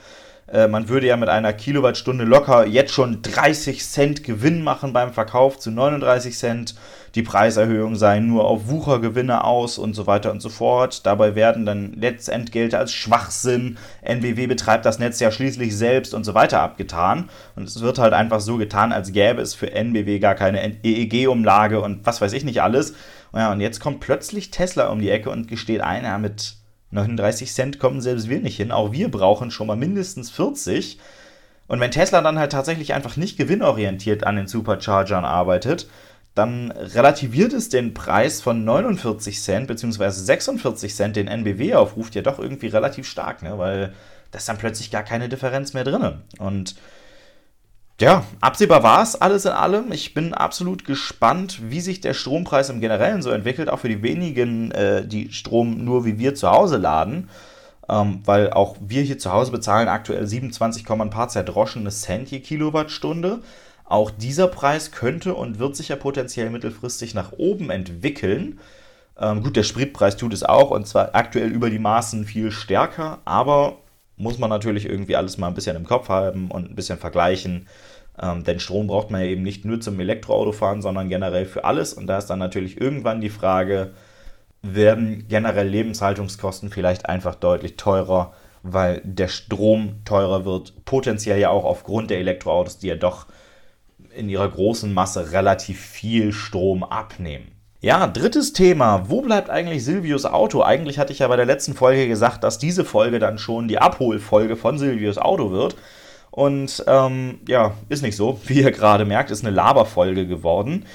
Äh, 0.52 0.68
man 0.68 0.90
würde 0.90 1.08
ja 1.08 1.18
mit 1.18 1.30
einer 1.30 1.54
Kilowattstunde 1.54 2.24
locker 2.24 2.66
jetzt 2.66 2.94
schon 2.94 3.22
30 3.22 3.84
Cent 3.84 4.24
Gewinn 4.24 4.64
machen 4.64 4.94
beim 4.94 5.14
Verkauf 5.14 5.60
zu 5.60 5.72
39 5.72 6.38
Cent 6.38 6.76
die 7.18 7.24
Preiserhöhung 7.24 7.96
seien 7.96 8.28
nur 8.28 8.46
auf 8.46 8.68
Wuchergewinne 8.68 9.44
aus 9.44 9.80
und 9.80 9.96
so 9.96 10.06
weiter 10.06 10.32
und 10.32 10.40
so 10.40 10.50
fort. 10.50 11.04
Dabei 11.08 11.34
werden 11.34 11.66
dann 11.66 11.92
Netzentgelte 11.92 12.78
als 12.78 12.94
Schwachsinn, 12.94 13.80
NBW 14.04 14.46
betreibt 14.46 14.86
das 14.86 15.00
Netz 15.00 15.20
ja 15.20 15.32
schließlich 15.32 15.76
selbst 15.76 16.14
und 16.14 16.26
so 16.26 16.36
weiter 16.36 16.62
abgetan. 16.62 17.30
Und 17.56 17.64
es 17.64 17.82
wird 17.82 17.98
halt 17.98 18.14
einfach 18.14 18.40
so 18.40 18.58
getan, 18.58 18.92
als 18.92 19.14
gäbe 19.14 19.42
es 19.42 19.56
für 19.56 19.72
NBW 19.72 20.20
gar 20.20 20.36
keine 20.36 20.76
EEG-Umlage 20.84 21.82
und 21.82 22.06
was 22.06 22.22
weiß 22.22 22.34
ich 22.34 22.44
nicht 22.44 22.62
alles. 22.62 22.94
Ja, 23.34 23.52
und 23.52 23.62
jetzt 23.62 23.80
kommt 23.80 24.00
plötzlich 24.00 24.52
Tesla 24.52 24.90
um 24.90 25.00
die 25.00 25.10
Ecke 25.10 25.32
und 25.32 25.48
gesteht 25.48 25.82
ein, 25.82 26.04
ja, 26.04 26.20
mit 26.20 26.57
39 26.92 27.52
Cent 27.52 27.80
kommen 27.80 28.02
selbst 28.02 28.30
wir 28.30 28.40
nicht 28.40 28.58
hin. 28.58 28.72
Auch 28.72 28.92
wir 28.92 29.10
brauchen 29.12 29.52
schon 29.52 29.68
mal 29.68 29.76
mindestens 29.76 30.30
40. 30.30 31.00
Und 31.68 31.80
wenn 31.80 31.92
Tesla 31.92 32.22
dann 32.22 32.40
halt 32.40 32.52
tatsächlich 32.52 32.94
einfach 32.94 33.18
nicht 33.18 33.38
gewinnorientiert 33.38 34.26
an 34.26 34.38
den 34.38 34.48
Superchargern 34.48 35.26
arbeitet, 35.26 35.90
dann 36.34 36.72
relativiert 36.72 37.52
es 37.52 37.70
den 37.70 37.94
Preis 37.94 38.42
von 38.42 38.64
49 38.64 39.42
Cent 39.42 39.68
bzw. 39.68 40.10
46 40.10 40.96
Cent, 40.96 41.16
den 41.16 41.28
NBW 41.28 41.74
aufruft, 41.74 42.16
ja 42.16 42.22
doch 42.22 42.40
irgendwie 42.40 42.68
relativ 42.68 43.08
stark, 43.08 43.42
ne? 43.42 43.58
weil 43.58 43.94
da 44.32 44.38
ist 44.38 44.48
dann 44.48 44.58
plötzlich 44.58 44.92
gar 44.92 45.04
keine 45.04 45.30
Differenz 45.30 45.74
mehr 45.74 45.84
drin. 45.84 46.22
Und 46.38 46.76
ja, 48.00 48.24
absehbar 48.42 48.84
war 48.84 49.02
es 49.02 49.16
alles 49.16 49.46
in 49.46 49.52
allem. 49.52 49.92
Ich 49.92 50.14
bin 50.14 50.34
absolut 50.34 50.86
gespannt, 50.86 51.60
wie 51.72 51.82
sich 51.82 52.00
der 52.02 52.14
Strompreis 52.14 52.70
im 52.70 52.80
Generellen 52.80 53.22
so 53.24 53.32
entwickelt, 53.32 53.70
auch 53.70 53.80
für 53.80 53.90
die 53.90 54.04
wenigen, 54.04 54.72
äh, 54.72 55.06
die 55.08 55.32
Strom 55.32 55.84
nur 55.84 56.06
wie 56.06 56.20
wir 56.20 56.36
zu 56.36 56.50
Hause 56.52 56.78
laden. 56.78 57.30
ähm, 57.90 58.22
weil 58.26 58.52
auch 58.52 58.76
wir 58.82 59.02
hier 59.04 59.18
zu 59.18 59.32
Hause 59.32 59.52
bezahlen 59.52 59.88
aktuell 59.88 60.28
27, 60.28 60.90
ein 60.90 61.10
paar 61.10 61.30
zerdroschene 61.30 61.90
Cent 61.90 62.30
je 62.32 62.40
Kilowattstunde. 62.42 63.40
Auch 63.86 64.12
dieser 64.12 64.48
Preis 64.48 64.92
könnte 64.92 65.34
und 65.36 65.60
wird 65.60 65.76
sich 65.76 65.90
ja 65.90 65.96
potenziell 65.96 66.50
mittelfristig 66.50 67.14
nach 67.14 67.32
oben 67.34 67.70
entwickeln. 67.70 68.60
Ähm, 69.20 69.42
gut, 69.44 69.56
der 69.56 69.64
Spritpreis 69.64 70.18
tut 70.18 70.34
es 70.34 70.44
auch 70.44 70.72
und 70.72 70.88
zwar 70.88 71.16
aktuell 71.16 71.50
über 71.50 71.70
die 71.70 71.80
Maßen 71.80 72.26
viel 72.26 72.52
stärker, 72.52 73.20
aber 73.26 73.78
muss 74.18 74.38
man 74.40 74.50
natürlich 74.50 74.86
irgendwie 74.86 75.16
alles 75.16 75.38
mal 75.38 75.48
ein 75.48 75.54
bisschen 75.54 75.76
im 75.76 75.86
Kopf 75.86 76.10
haben 76.10 76.52
und 76.52 76.70
ein 76.70 76.76
bisschen 76.76 76.98
vergleichen. 77.00 77.68
Ähm, 78.22 78.44
denn 78.44 78.60
Strom 78.60 78.88
braucht 78.88 79.12
man 79.12 79.22
ja 79.22 79.28
eben 79.28 79.44
nicht 79.44 79.66
nur 79.66 79.80
zum 79.80 80.00
Elektroautofahren, 80.00 80.82
sondern 80.82 81.10
generell 81.10 81.46
für 81.46 81.66
alles. 81.66 81.94
Und 81.94 82.08
da 82.08 82.18
ist 82.18 82.28
dann 82.28 82.40
natürlich 82.40 82.80
irgendwann 82.80 83.22
die 83.22 83.30
Frage, 83.30 83.92
werden 84.62 85.26
generell 85.28 85.68
Lebenshaltungskosten 85.68 86.70
vielleicht 86.70 87.08
einfach 87.08 87.36
deutlich 87.36 87.78
teurer, 87.78 88.34
weil 88.64 89.02
der 89.04 89.28
Strom 89.28 90.02
teurer 90.04 90.46
wird, 90.46 90.86
potenziell 90.86 91.40
ja 91.40 91.50
auch 91.50 91.64
aufgrund 91.64 92.10
der 92.10 92.20
Elektroautos, 92.20 92.80
die 92.80 92.88
ja 92.88 92.96
doch 92.96 93.28
in 94.16 94.30
ihrer 94.30 94.50
großen 94.50 94.92
Masse 94.92 95.32
relativ 95.32 95.80
viel 95.80 96.34
Strom 96.34 96.84
abnehmen. 96.84 97.52
Ja, 97.80 98.08
drittes 98.08 98.54
Thema. 98.54 99.08
Wo 99.08 99.22
bleibt 99.22 99.52
eigentlich 99.52 99.86
Silvius 99.86 100.26
Auto? 100.26 100.64
Eigentlich 100.64 100.98
hatte 100.98 101.14
ich 101.14 101.20
ja 101.20 101.28
bei 101.28 101.36
der 101.36 101.46
letzten 101.46 101.76
Folge 101.76 102.08
gesagt, 102.08 102.44
dass 102.44 102.58
diese 102.58 102.84
Folge 102.84 103.20
dann 103.20 103.38
schon 103.38 103.68
die 103.68 103.78
Abholfolge 103.78 104.56
von 104.56 104.80
Silvius 104.80 105.20
Auto 105.20 105.52
wird. 105.52 105.76
Und 106.38 106.84
ähm, 106.86 107.40
ja, 107.48 107.74
ist 107.90 108.04
nicht 108.04 108.16
so. 108.16 108.40
Wie 108.46 108.62
ihr 108.62 108.72
gerade 108.72 109.06
merkt, 109.06 109.32
ist 109.32 109.44
eine 109.44 109.56
Laberfolge 109.56 110.28
geworden. 110.28 110.86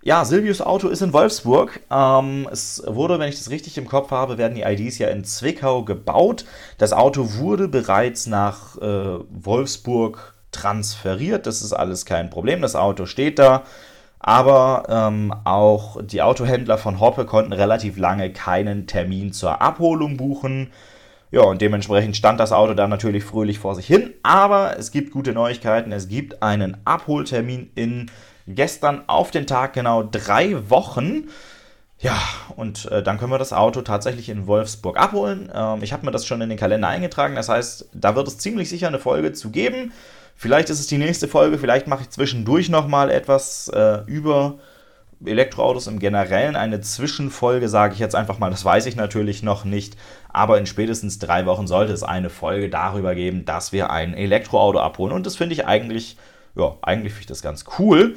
Ja, 0.00 0.24
Silvius 0.24 0.60
Auto 0.60 0.86
ist 0.86 1.02
in 1.02 1.12
Wolfsburg. 1.12 1.80
Ähm, 1.90 2.48
es 2.52 2.80
wurde, 2.86 3.18
wenn 3.18 3.28
ich 3.28 3.36
das 3.36 3.50
richtig 3.50 3.76
im 3.78 3.88
Kopf 3.88 4.12
habe, 4.12 4.38
werden 4.38 4.54
die 4.54 4.62
IDs 4.62 4.98
ja 4.98 5.08
in 5.08 5.24
Zwickau 5.24 5.82
gebaut. 5.82 6.44
Das 6.78 6.92
Auto 6.92 7.34
wurde 7.34 7.66
bereits 7.66 8.28
nach 8.28 8.76
äh, 8.80 9.18
Wolfsburg 9.28 10.34
transferiert. 10.52 11.46
Das 11.48 11.62
ist 11.62 11.72
alles 11.72 12.06
kein 12.06 12.30
Problem. 12.30 12.62
Das 12.62 12.76
Auto 12.76 13.04
steht 13.06 13.40
da. 13.40 13.64
Aber 14.20 14.84
ähm, 14.88 15.34
auch 15.42 16.00
die 16.00 16.22
Autohändler 16.22 16.78
von 16.78 17.00
Hoppe 17.00 17.24
konnten 17.24 17.52
relativ 17.52 17.98
lange 17.98 18.32
keinen 18.32 18.86
Termin 18.86 19.32
zur 19.32 19.62
Abholung 19.62 20.16
buchen. 20.16 20.70
Ja, 21.32 21.40
und 21.40 21.62
dementsprechend 21.62 22.14
stand 22.14 22.38
das 22.38 22.52
Auto 22.52 22.74
dann 22.74 22.90
natürlich 22.90 23.24
fröhlich 23.24 23.58
vor 23.58 23.74
sich 23.74 23.86
hin. 23.86 24.12
Aber 24.22 24.78
es 24.78 24.90
gibt 24.90 25.12
gute 25.12 25.32
Neuigkeiten. 25.32 25.90
Es 25.90 26.08
gibt 26.08 26.42
einen 26.42 26.76
Abholtermin 26.84 27.70
in 27.74 28.10
gestern 28.46 29.04
auf 29.06 29.30
den 29.30 29.46
Tag 29.46 29.72
genau 29.72 30.02
drei 30.02 30.68
Wochen. 30.68 31.30
Ja, 31.98 32.20
und 32.56 32.84
äh, 32.90 33.02
dann 33.02 33.16
können 33.16 33.32
wir 33.32 33.38
das 33.38 33.54
Auto 33.54 33.80
tatsächlich 33.80 34.28
in 34.28 34.46
Wolfsburg 34.46 34.98
abholen. 34.98 35.50
Ähm, 35.54 35.82
ich 35.82 35.94
habe 35.94 36.04
mir 36.04 36.12
das 36.12 36.26
schon 36.26 36.42
in 36.42 36.50
den 36.50 36.58
Kalender 36.58 36.88
eingetragen. 36.88 37.34
Das 37.34 37.48
heißt, 37.48 37.88
da 37.94 38.14
wird 38.14 38.28
es 38.28 38.36
ziemlich 38.36 38.68
sicher 38.68 38.88
eine 38.88 38.98
Folge 38.98 39.32
zu 39.32 39.50
geben. 39.50 39.92
Vielleicht 40.36 40.68
ist 40.68 40.80
es 40.80 40.86
die 40.86 40.98
nächste 40.98 41.28
Folge, 41.28 41.56
vielleicht 41.56 41.86
mache 41.86 42.02
ich 42.02 42.10
zwischendurch 42.10 42.68
nochmal 42.68 43.10
etwas 43.10 43.68
äh, 43.68 44.00
über 44.06 44.58
Elektroautos 45.24 45.86
im 45.86 45.98
Generellen. 45.98 46.56
Eine 46.56 46.80
Zwischenfolge 46.80 47.68
sage 47.68 47.94
ich 47.94 48.00
jetzt 48.00 48.14
einfach 48.14 48.38
mal, 48.38 48.50
das 48.50 48.64
weiß 48.64 48.86
ich 48.86 48.96
natürlich 48.96 49.42
noch 49.42 49.64
nicht, 49.64 49.96
aber 50.28 50.58
in 50.58 50.66
spätestens 50.66 51.18
drei 51.18 51.46
Wochen 51.46 51.66
sollte 51.66 51.92
es 51.92 52.02
eine 52.02 52.30
Folge 52.30 52.68
darüber 52.68 53.14
geben, 53.14 53.44
dass 53.44 53.72
wir 53.72 53.90
ein 53.90 54.14
Elektroauto 54.14 54.78
abholen. 54.78 55.14
Und 55.14 55.26
das 55.26 55.36
finde 55.36 55.54
ich 55.54 55.66
eigentlich, 55.66 56.16
ja, 56.54 56.76
eigentlich 56.82 57.12
finde 57.12 57.22
ich 57.22 57.26
das 57.28 57.42
ganz 57.42 57.64
cool. 57.78 58.16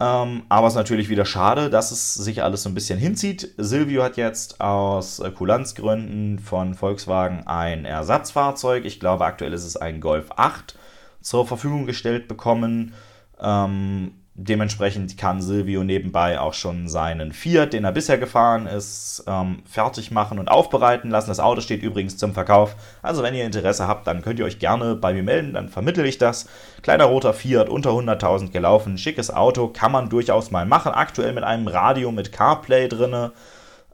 Ähm, 0.00 0.42
aber 0.48 0.66
es 0.66 0.72
ist 0.72 0.78
natürlich 0.78 1.08
wieder 1.10 1.24
schade, 1.24 1.70
dass 1.70 1.92
es 1.92 2.14
sich 2.14 2.42
alles 2.42 2.64
so 2.64 2.68
ein 2.68 2.74
bisschen 2.74 2.98
hinzieht. 2.98 3.54
Silvio 3.56 4.02
hat 4.02 4.16
jetzt 4.16 4.60
aus 4.60 5.22
Kulanzgründen 5.36 6.40
von 6.40 6.74
Volkswagen 6.74 7.46
ein 7.46 7.84
Ersatzfahrzeug. 7.84 8.84
Ich 8.84 8.98
glaube, 8.98 9.24
aktuell 9.24 9.52
ist 9.52 9.64
es 9.64 9.76
ein 9.76 10.00
Golf 10.00 10.30
8 10.36 10.76
zur 11.20 11.46
Verfügung 11.46 11.86
gestellt 11.86 12.26
bekommen. 12.26 12.94
Ähm, 13.40 14.21
dementsprechend 14.34 15.18
kann 15.18 15.42
Silvio 15.42 15.84
nebenbei 15.84 16.40
auch 16.40 16.54
schon 16.54 16.88
seinen 16.88 17.32
Fiat, 17.32 17.74
den 17.74 17.84
er 17.84 17.92
bisher 17.92 18.16
gefahren 18.16 18.66
ist, 18.66 19.24
ähm, 19.26 19.62
fertig 19.70 20.10
machen 20.10 20.38
und 20.38 20.48
aufbereiten 20.48 21.10
lassen. 21.10 21.28
Das 21.28 21.40
Auto 21.40 21.60
steht 21.60 21.82
übrigens 21.82 22.16
zum 22.16 22.32
Verkauf. 22.32 22.74
Also 23.02 23.22
wenn 23.22 23.34
ihr 23.34 23.44
Interesse 23.44 23.86
habt, 23.86 24.06
dann 24.06 24.22
könnt 24.22 24.38
ihr 24.38 24.46
euch 24.46 24.58
gerne 24.58 24.94
bei 24.94 25.12
mir 25.12 25.22
melden, 25.22 25.52
dann 25.52 25.68
vermittle 25.68 26.06
ich 26.06 26.18
das. 26.18 26.46
Kleiner 26.80 27.04
roter 27.04 27.34
Fiat, 27.34 27.68
unter 27.68 27.90
100.000 27.90 28.50
gelaufen, 28.50 28.96
schickes 28.96 29.30
Auto, 29.30 29.68
kann 29.68 29.92
man 29.92 30.08
durchaus 30.08 30.50
mal 30.50 30.64
machen. 30.64 30.92
Aktuell 30.92 31.34
mit 31.34 31.44
einem 31.44 31.68
Radio 31.68 32.10
mit 32.10 32.32
CarPlay 32.32 32.88
drinne. 32.88 33.32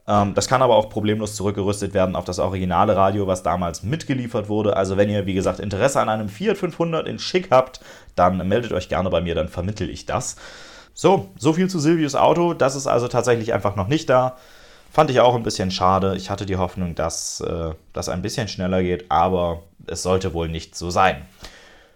Ähm, 0.09 0.33
das 0.33 0.47
kann 0.47 0.63
aber 0.63 0.75
auch 0.75 0.89
problemlos 0.89 1.35
zurückgerüstet 1.35 1.93
werden 1.93 2.15
auf 2.15 2.25
das 2.25 2.39
originale 2.39 2.95
Radio, 2.95 3.27
was 3.27 3.43
damals 3.43 3.83
mitgeliefert 3.83 4.49
wurde. 4.49 4.75
Also 4.75 4.97
wenn 4.97 5.09
ihr, 5.09 5.27
wie 5.27 5.35
gesagt, 5.35 5.59
Interesse 5.59 6.01
an 6.01 6.09
einem 6.09 6.29
Fiat 6.29 6.57
500 6.57 7.07
in 7.07 7.19
Schick 7.19 7.49
habt, 7.51 7.79
dann 8.15 8.45
meldet 8.47 8.73
euch 8.73 8.89
gerne 8.89 9.11
bei 9.11 9.21
mir, 9.21 9.35
dann 9.35 9.47
vermittel 9.47 9.89
ich 9.89 10.07
das. 10.07 10.35
So, 10.95 11.29
so 11.37 11.53
viel 11.53 11.69
zu 11.69 11.79
Silvius 11.79 12.15
Auto. 12.15 12.55
Das 12.55 12.75
ist 12.75 12.87
also 12.87 13.07
tatsächlich 13.07 13.53
einfach 13.53 13.75
noch 13.75 13.87
nicht 13.87 14.09
da. 14.09 14.35
Fand 14.91 15.11
ich 15.11 15.19
auch 15.19 15.35
ein 15.35 15.43
bisschen 15.43 15.69
schade. 15.69 16.15
Ich 16.17 16.31
hatte 16.31 16.47
die 16.47 16.57
Hoffnung, 16.57 16.95
dass 16.95 17.41
äh, 17.41 17.73
das 17.93 18.09
ein 18.09 18.23
bisschen 18.23 18.47
schneller 18.47 18.81
geht, 18.81 19.05
aber 19.09 19.61
es 19.85 20.01
sollte 20.01 20.33
wohl 20.33 20.49
nicht 20.49 20.75
so 20.75 20.89
sein. 20.89 21.27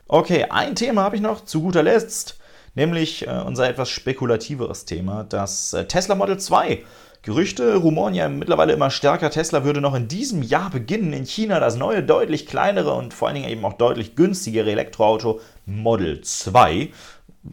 Okay, 0.08 0.46
ein 0.52 0.76
Thema 0.76 1.02
habe 1.02 1.16
ich 1.16 1.22
noch 1.24 1.44
zu 1.44 1.62
guter 1.64 1.82
Letzt, 1.82 2.38
nämlich 2.76 3.28
äh, 3.28 3.32
unser 3.32 3.68
etwas 3.68 3.90
spekulativeres 3.90 4.86
Thema, 4.86 5.26
das 5.28 5.74
äh, 5.74 5.86
Tesla 5.86 6.14
Model 6.14 6.40
2 6.40 6.84
Gerüchte 7.24 7.76
rumoren 7.78 8.14
ja 8.14 8.28
mittlerweile 8.28 8.74
immer 8.74 8.90
stärker. 8.90 9.32
Tesla 9.32 9.64
würde 9.64 9.80
noch 9.80 9.96
in 9.96 10.10
diesem 10.10 10.44
Jahr 10.44 10.70
beginnen, 10.70 11.14
in 11.14 11.26
China 11.26 11.62
das 11.62 11.78
neue, 11.78 12.04
deutlich 12.04 12.46
kleinere 12.46 12.94
und 12.94 13.14
vor 13.14 13.30
allen 13.30 13.36
Dingen 13.36 13.50
eben 13.50 13.64
auch 13.64 13.74
deutlich 13.74 14.18
günstigere 14.18 14.70
Elektroauto 14.70 15.40
Model 15.66 16.20
2. 16.20 16.92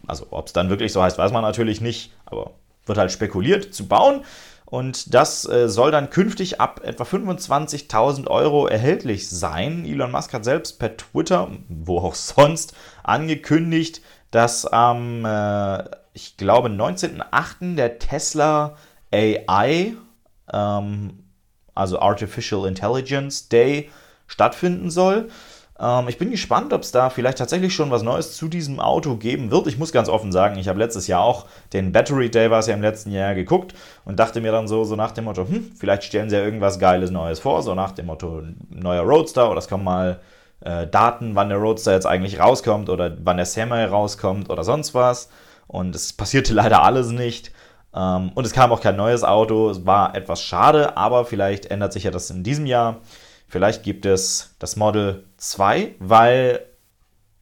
Also 0.09 0.27
ob 0.31 0.49
es 0.49 0.53
dann 0.53 0.71
wirklich 0.71 0.93
so 0.93 1.01
heißt, 1.01 1.19
weiß 1.19 1.31
man 1.31 1.43
natürlich 1.43 1.81
nicht, 1.81 2.13
aber 2.27 2.51
wird 2.85 2.99
halt 2.99 3.13
spekuliert 3.13 3.73
zu 3.73 3.87
bauen. 3.87 4.25
Und 4.65 5.15
das 5.15 5.49
äh, 5.49 5.69
soll 5.69 5.93
dann 5.93 6.11
künftig 6.11 6.61
ab 6.61 6.81
etwa 6.85 7.05
25.000 7.05 8.27
Euro 8.27 8.67
erhältlich 8.67 9.29
sein. 9.29 9.85
Elon 9.85 10.11
Musk 10.11 10.33
hat 10.33 10.45
selbst 10.45 10.81
per 10.81 10.97
Twitter, 10.97 11.49
wo 11.69 11.99
auch 11.99 12.15
sonst, 12.17 12.75
angekündigt, 13.05 14.01
dass 14.33 14.67
am, 14.67 15.25
äh, 15.25 15.85
ich 16.13 16.37
glaube, 16.37 16.69
19.08. 16.69 17.77
der 17.77 18.01
Tesla 18.01 18.77
AI, 19.13 19.95
ähm, 20.53 21.25
also 21.75 21.99
Artificial 22.01 22.67
Intelligence 22.67 23.49
Day, 23.49 23.91
stattfinden 24.27 24.91
soll. 24.91 25.29
Ähm, 25.81 26.09
ich 26.09 26.19
bin 26.19 26.31
gespannt, 26.31 26.73
ob 26.73 26.83
es 26.83 26.93
da 26.93 27.11
vielleicht 27.11 27.39
tatsächlich 27.39 27.75
schon 27.75 27.91
was 27.91 28.03
Neues 28.03 28.37
zu 28.37 28.49
diesem 28.49 28.81
Auto 28.81 29.17
geben 29.17 29.51
wird. 29.51 29.67
Ich 29.67 29.79
muss 29.79 29.93
ganz 29.93 30.09
offen 30.09 30.31
sagen, 30.31 30.59
ich 30.59 30.69
habe 30.69 30.79
letztes 30.79 31.07
Jahr 31.07 31.23
auch 31.23 31.47
den 31.73 31.93
Battery 31.93 32.31
Day, 32.31 32.51
war 32.51 32.61
es 32.61 32.67
ja 32.67 32.75
im 32.75 32.83
letzten 32.83 33.11
Jahr, 33.11 33.35
geguckt 33.35 33.75
und 34.05 34.19
dachte 34.19 34.41
mir 34.41 34.53
dann 34.53 34.69
so, 34.69 34.85
so 34.85 34.95
nach 34.95 35.13
dem 35.13 35.25
Motto, 35.25 35.47
hm, 35.49 35.73
vielleicht 35.77 36.05
stellen 36.05 36.31
sie 36.31 36.37
ja 36.37 36.45
irgendwas 36.45 36.79
Geiles 36.79 37.11
Neues 37.11 37.41
vor, 37.41 37.63
so 37.63 37.75
nach 37.75 37.93
dem 37.93 38.07
Motto 38.07 38.43
neuer 38.69 39.03
Roadster 39.03 39.51
oder 39.51 39.59
es 39.59 39.69
kommen 39.69 39.85
mal 39.85 40.21
äh, 40.61 40.87
Daten, 40.87 41.35
wann 41.35 41.49
der 41.49 41.59
Roadster 41.59 41.93
jetzt 41.93 42.07
eigentlich 42.07 42.39
rauskommt 42.39 42.91
oder 42.91 43.17
wann 43.23 43.39
der 43.39 43.47
Semi 43.47 43.83
rauskommt 43.83 44.51
oder 44.51 44.65
sonst 44.65 44.95
was. 44.95 45.31
Und 45.67 45.95
es 45.95 46.13
passierte 46.13 46.53
leider 46.55 46.83
alles 46.83 47.09
nicht. 47.11 47.53
Ähm, 47.95 48.33
und 48.35 48.47
es 48.47 48.53
kam 48.53 48.73
auch 48.73 48.81
kein 48.81 48.97
neues 48.97 49.25
Auto. 49.25 49.71
Es 49.71 49.87
war 49.87 50.15
etwas 50.15 50.43
schade, 50.43 50.97
aber 50.97 51.25
vielleicht 51.25 51.67
ändert 51.67 51.93
sich 51.93 52.05
ja 52.05 52.11
das 52.11 52.31
in 52.31 52.43
diesem 52.43 52.67
Jahr. 52.67 53.01
Vielleicht 53.49 53.83
gibt 53.83 54.07
es 54.07 54.55
das 54.59 54.77
Model 54.77 55.25
2, 55.39 55.97
weil 55.99 56.61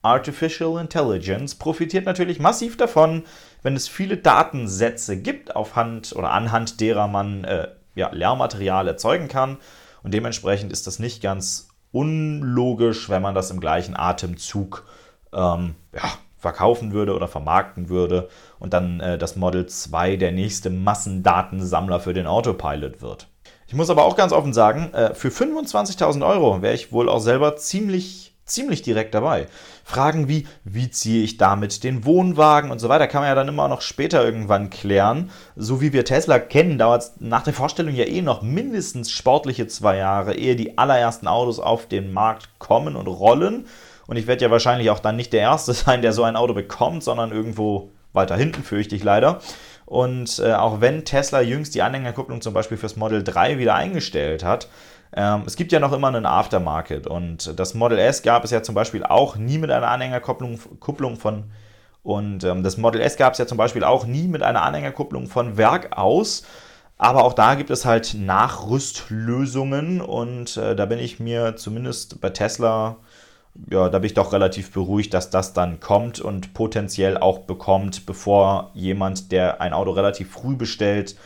Artificial 0.03 0.81
Intelligence 0.81 1.55
profitiert 1.55 2.07
natürlich 2.07 2.39
massiv 2.39 2.77
davon, 2.77 3.25
wenn 3.63 3.77
es 3.77 3.89
viele 3.89 4.17
Datensätze 4.17 5.21
gibt, 5.21 5.55
auf 5.55 5.77
oder 5.77 6.31
anhand 6.31 6.81
derer 6.81 7.09
man 7.09 7.45
äh, 7.45 7.69
ja, 7.95 8.11
Lehrmaterial 8.11 8.87
erzeugen 8.89 9.29
kann. 9.29 9.59
Und 10.03 10.15
dementsprechend 10.15 10.73
ist 10.73 10.87
das 10.87 10.99
nicht 10.99 11.23
ganz 11.23 11.69
unlogisch, 11.91 13.11
wenn 13.11 13.23
man 13.23 13.35
das 13.35 13.51
im 13.51 13.61
gleichen 13.61 13.97
Atemzug 13.97 14.87
ähm, 15.33 15.75
ja, 15.95 16.11
verkaufen 16.39 16.93
würde 16.93 17.15
oder 17.15 17.29
vermarkten 17.29 17.89
würde 17.89 18.29
und 18.59 18.73
dann 18.73 19.01
äh, 19.01 19.19
das 19.19 19.37
Model 19.37 19.67
2 19.67 20.17
der 20.17 20.33
nächste 20.33 20.71
Massendatensammler 20.71 22.01
für 22.01 22.15
den 22.15 22.27
Autopilot 22.27 23.03
wird. 23.03 23.29
Ich 23.67 23.75
muss 23.75 23.91
aber 23.91 24.05
auch 24.05 24.17
ganz 24.17 24.33
offen 24.33 24.55
sagen, 24.55 24.95
äh, 24.95 25.15
für 25.15 25.29
25.000 25.29 26.27
Euro 26.27 26.63
wäre 26.63 26.75
ich 26.75 26.91
wohl 26.91 27.09
auch 27.09 27.21
selber 27.21 27.57
ziemlich, 27.57 28.35
ziemlich 28.47 28.81
direkt 28.81 29.15
dabei. 29.15 29.47
Fragen 29.85 30.27
wie, 30.29 30.47
wie 30.65 30.91
ziehe 30.91 31.23
ich 31.23 31.37
damit 31.37 31.85
den 31.85 32.05
Wohnwagen 32.07 32.71
und 32.71 32.79
so 32.79 32.89
weiter, 32.89 33.09
kann 33.09 33.21
man 33.23 33.29
ja 33.29 33.35
dann 33.35 33.49
immer 33.49 33.69
noch 33.69 33.83
später 33.83 34.25
irgendwann 34.25 34.71
klären. 34.71 35.31
So 35.55 35.83
wie 35.83 35.93
wir 35.93 36.07
Tesla 36.07 36.39
kennen, 36.39 36.79
dauert 36.79 37.03
es 37.03 37.13
nach 37.19 37.43
der 37.43 37.53
Vorstellung 37.53 37.95
ja 37.95 38.05
eh 38.05 38.23
noch 38.23 38.43
mindestens 38.43 39.11
sportliche 39.11 39.67
zwei 39.67 39.97
Jahre, 39.99 40.35
ehe 40.35 40.57
die 40.57 40.79
allerersten 40.79 41.27
Autos 41.27 41.59
auf 41.59 41.87
den 41.87 42.13
Markt 42.13 42.49
kommen 42.59 42.97
und 42.97 43.07
rollen. 43.07 43.67
Und 44.09 44.17
ich 44.17 44.27
werde 44.27 44.45
ja 44.45 44.51
wahrscheinlich 44.51 44.91
auch 44.91 44.99
dann 44.99 45.15
nicht 45.15 45.33
der 45.33 45.43
Erste 45.43 45.73
sein, 45.75 46.03
der 46.03 46.13
so 46.13 46.25
ein 46.25 46.35
Auto 46.35 46.55
bekommt, 46.55 47.05
sondern 47.05 47.31
irgendwo 47.31 47.91
weiter 48.13 48.37
hinten, 48.37 48.65
fürchte 48.65 48.97
ich 48.97 49.05
leider. 49.05 49.41
Und 49.87 50.41
äh, 50.41 50.55
auch 50.55 50.81
wenn 50.81 51.05
Tesla 51.05 51.41
jüngst 51.41 51.77
die 51.77 51.83
Anhängerkupplung 51.83 52.41
zum 52.41 52.53
Beispiel 52.53 52.77
fürs 52.77 52.97
Model 52.97 53.23
3 53.23 53.59
wieder 53.59 53.77
eingestellt 53.77 54.43
hat, 54.43 54.69
Ähm, 55.11 55.45
es 55.47 55.57
gibt 55.57 55.73
ja 55.73 55.81
noch 55.81 55.95
immer 55.95 56.09
einen 56.09 56.27
Aftermarket 56.27 57.07
und 57.07 57.59
das 57.59 57.73
Model 57.73 57.99
S 57.99 58.23
gab 58.23 58.45
es 58.45 58.51
ja 58.51 58.63
zum 58.63 58.75
Beispiel 58.75 59.05
auch 59.05 59.37
nie 59.37 59.57
mit 59.57 59.71
einer 59.71 59.89
Anhängerkupplung 59.89 60.59
Kupplung 60.81 61.17
von 61.17 61.45
und 62.03 62.45
ähm, 62.45 62.63
das 62.63 62.77
Model 62.77 63.01
S 63.01 63.17
gab 63.17 63.33
es 63.33 63.39
ja 63.39 63.47
zum 63.47 63.59
Beispiel 63.59 63.85
auch 63.85 64.07
nie 64.07 64.29
mit 64.29 64.43
einer 64.43 64.63
Anhängerkupplung 64.63 65.27
von 65.27 65.57
Werk 65.57 65.97
aus. 65.97 66.45
Aber 66.97 67.25
auch 67.25 67.33
da 67.33 67.55
gibt 67.55 67.71
es 67.71 67.85
halt 67.85 68.15
Nachrüstlösungen 68.15 70.01
und 70.01 70.57
äh, 70.57 70.75
da 70.75 70.87
bin 70.87 70.99
ich 70.99 71.21
mir 71.21 71.57
zumindest 71.57 72.21
bei 72.21 72.31
Tesla, 72.31 72.97
ja, 73.71 73.89
da 73.89 73.99
bin 73.99 74.07
ich 74.07 74.15
doch 74.15 74.33
relativ 74.33 74.73
beruhigt, 74.73 75.13
dass 75.15 75.31
das 75.31 75.53
dann 75.53 75.81
kommt 75.81 76.21
und 76.21 76.55
potenziell 76.55 77.19
auch 77.19 77.41
bekommt, 77.41 78.07
bevor 78.07 78.71
jemand, 78.75 79.33
der 79.33 79.61
ein 79.61 79.73
Auto 79.73 79.91
relativ 79.91 80.31
früh 80.31 80.57
bestellt, 80.57 81.17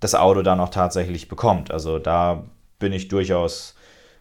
das 0.00 0.14
Auto 0.14 0.42
dann 0.42 0.60
auch 0.60 0.70
tatsächlich 0.70 1.28
bekommt. 1.28 1.70
Also 1.70 1.98
da 1.98 2.44
bin 2.78 2.92
ich 2.92 3.08
durchaus 3.08 3.74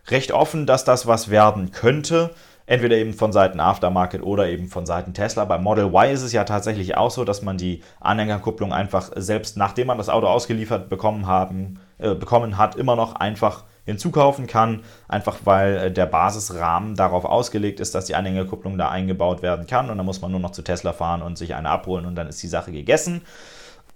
recht 0.07 0.31
offen, 0.31 0.65
dass 0.65 0.83
das 0.83 1.07
was 1.07 1.29
werden 1.29 1.71
könnte. 1.71 2.31
Entweder 2.65 2.95
eben 2.95 3.13
von 3.13 3.33
Seiten 3.33 3.59
Aftermarket 3.59 4.23
oder 4.23 4.47
eben 4.47 4.67
von 4.67 4.85
Seiten 4.85 5.13
Tesla. 5.13 5.43
Bei 5.43 5.57
Model 5.57 5.87
Y 5.87 6.13
ist 6.13 6.21
es 6.21 6.31
ja 6.31 6.45
tatsächlich 6.45 6.95
auch 6.95 7.11
so, 7.11 7.25
dass 7.25 7.41
man 7.41 7.57
die 7.57 7.83
Anhängerkupplung 7.99 8.71
einfach 8.71 9.11
selbst 9.15 9.57
nachdem 9.57 9.87
man 9.87 9.97
das 9.97 10.07
Auto 10.07 10.27
ausgeliefert 10.27 10.89
bekommen, 10.89 11.27
haben, 11.27 11.79
äh, 11.97 12.15
bekommen 12.15 12.57
hat, 12.57 12.75
immer 12.75 12.95
noch 12.95 13.15
einfach 13.15 13.65
hinzukaufen 13.85 14.47
kann, 14.47 14.83
einfach 15.07 15.39
weil 15.43 15.77
äh, 15.77 15.91
der 15.91 16.05
Basisrahmen 16.05 16.95
darauf 16.95 17.25
ausgelegt 17.25 17.79
ist, 17.79 17.95
dass 17.95 18.05
die 18.05 18.15
Anhängerkupplung 18.15 18.77
da 18.77 18.89
eingebaut 18.89 19.41
werden 19.41 19.67
kann 19.67 19.89
und 19.89 19.97
dann 19.97 20.05
muss 20.05 20.21
man 20.21 20.31
nur 20.31 20.39
noch 20.39 20.51
zu 20.51 20.61
Tesla 20.61 20.93
fahren 20.93 21.21
und 21.21 21.37
sich 21.37 21.55
eine 21.55 21.69
abholen 21.69 22.05
und 22.05 22.15
dann 22.15 22.27
ist 22.27 22.41
die 22.41 22.47
Sache 22.47 22.71
gegessen. 22.71 23.21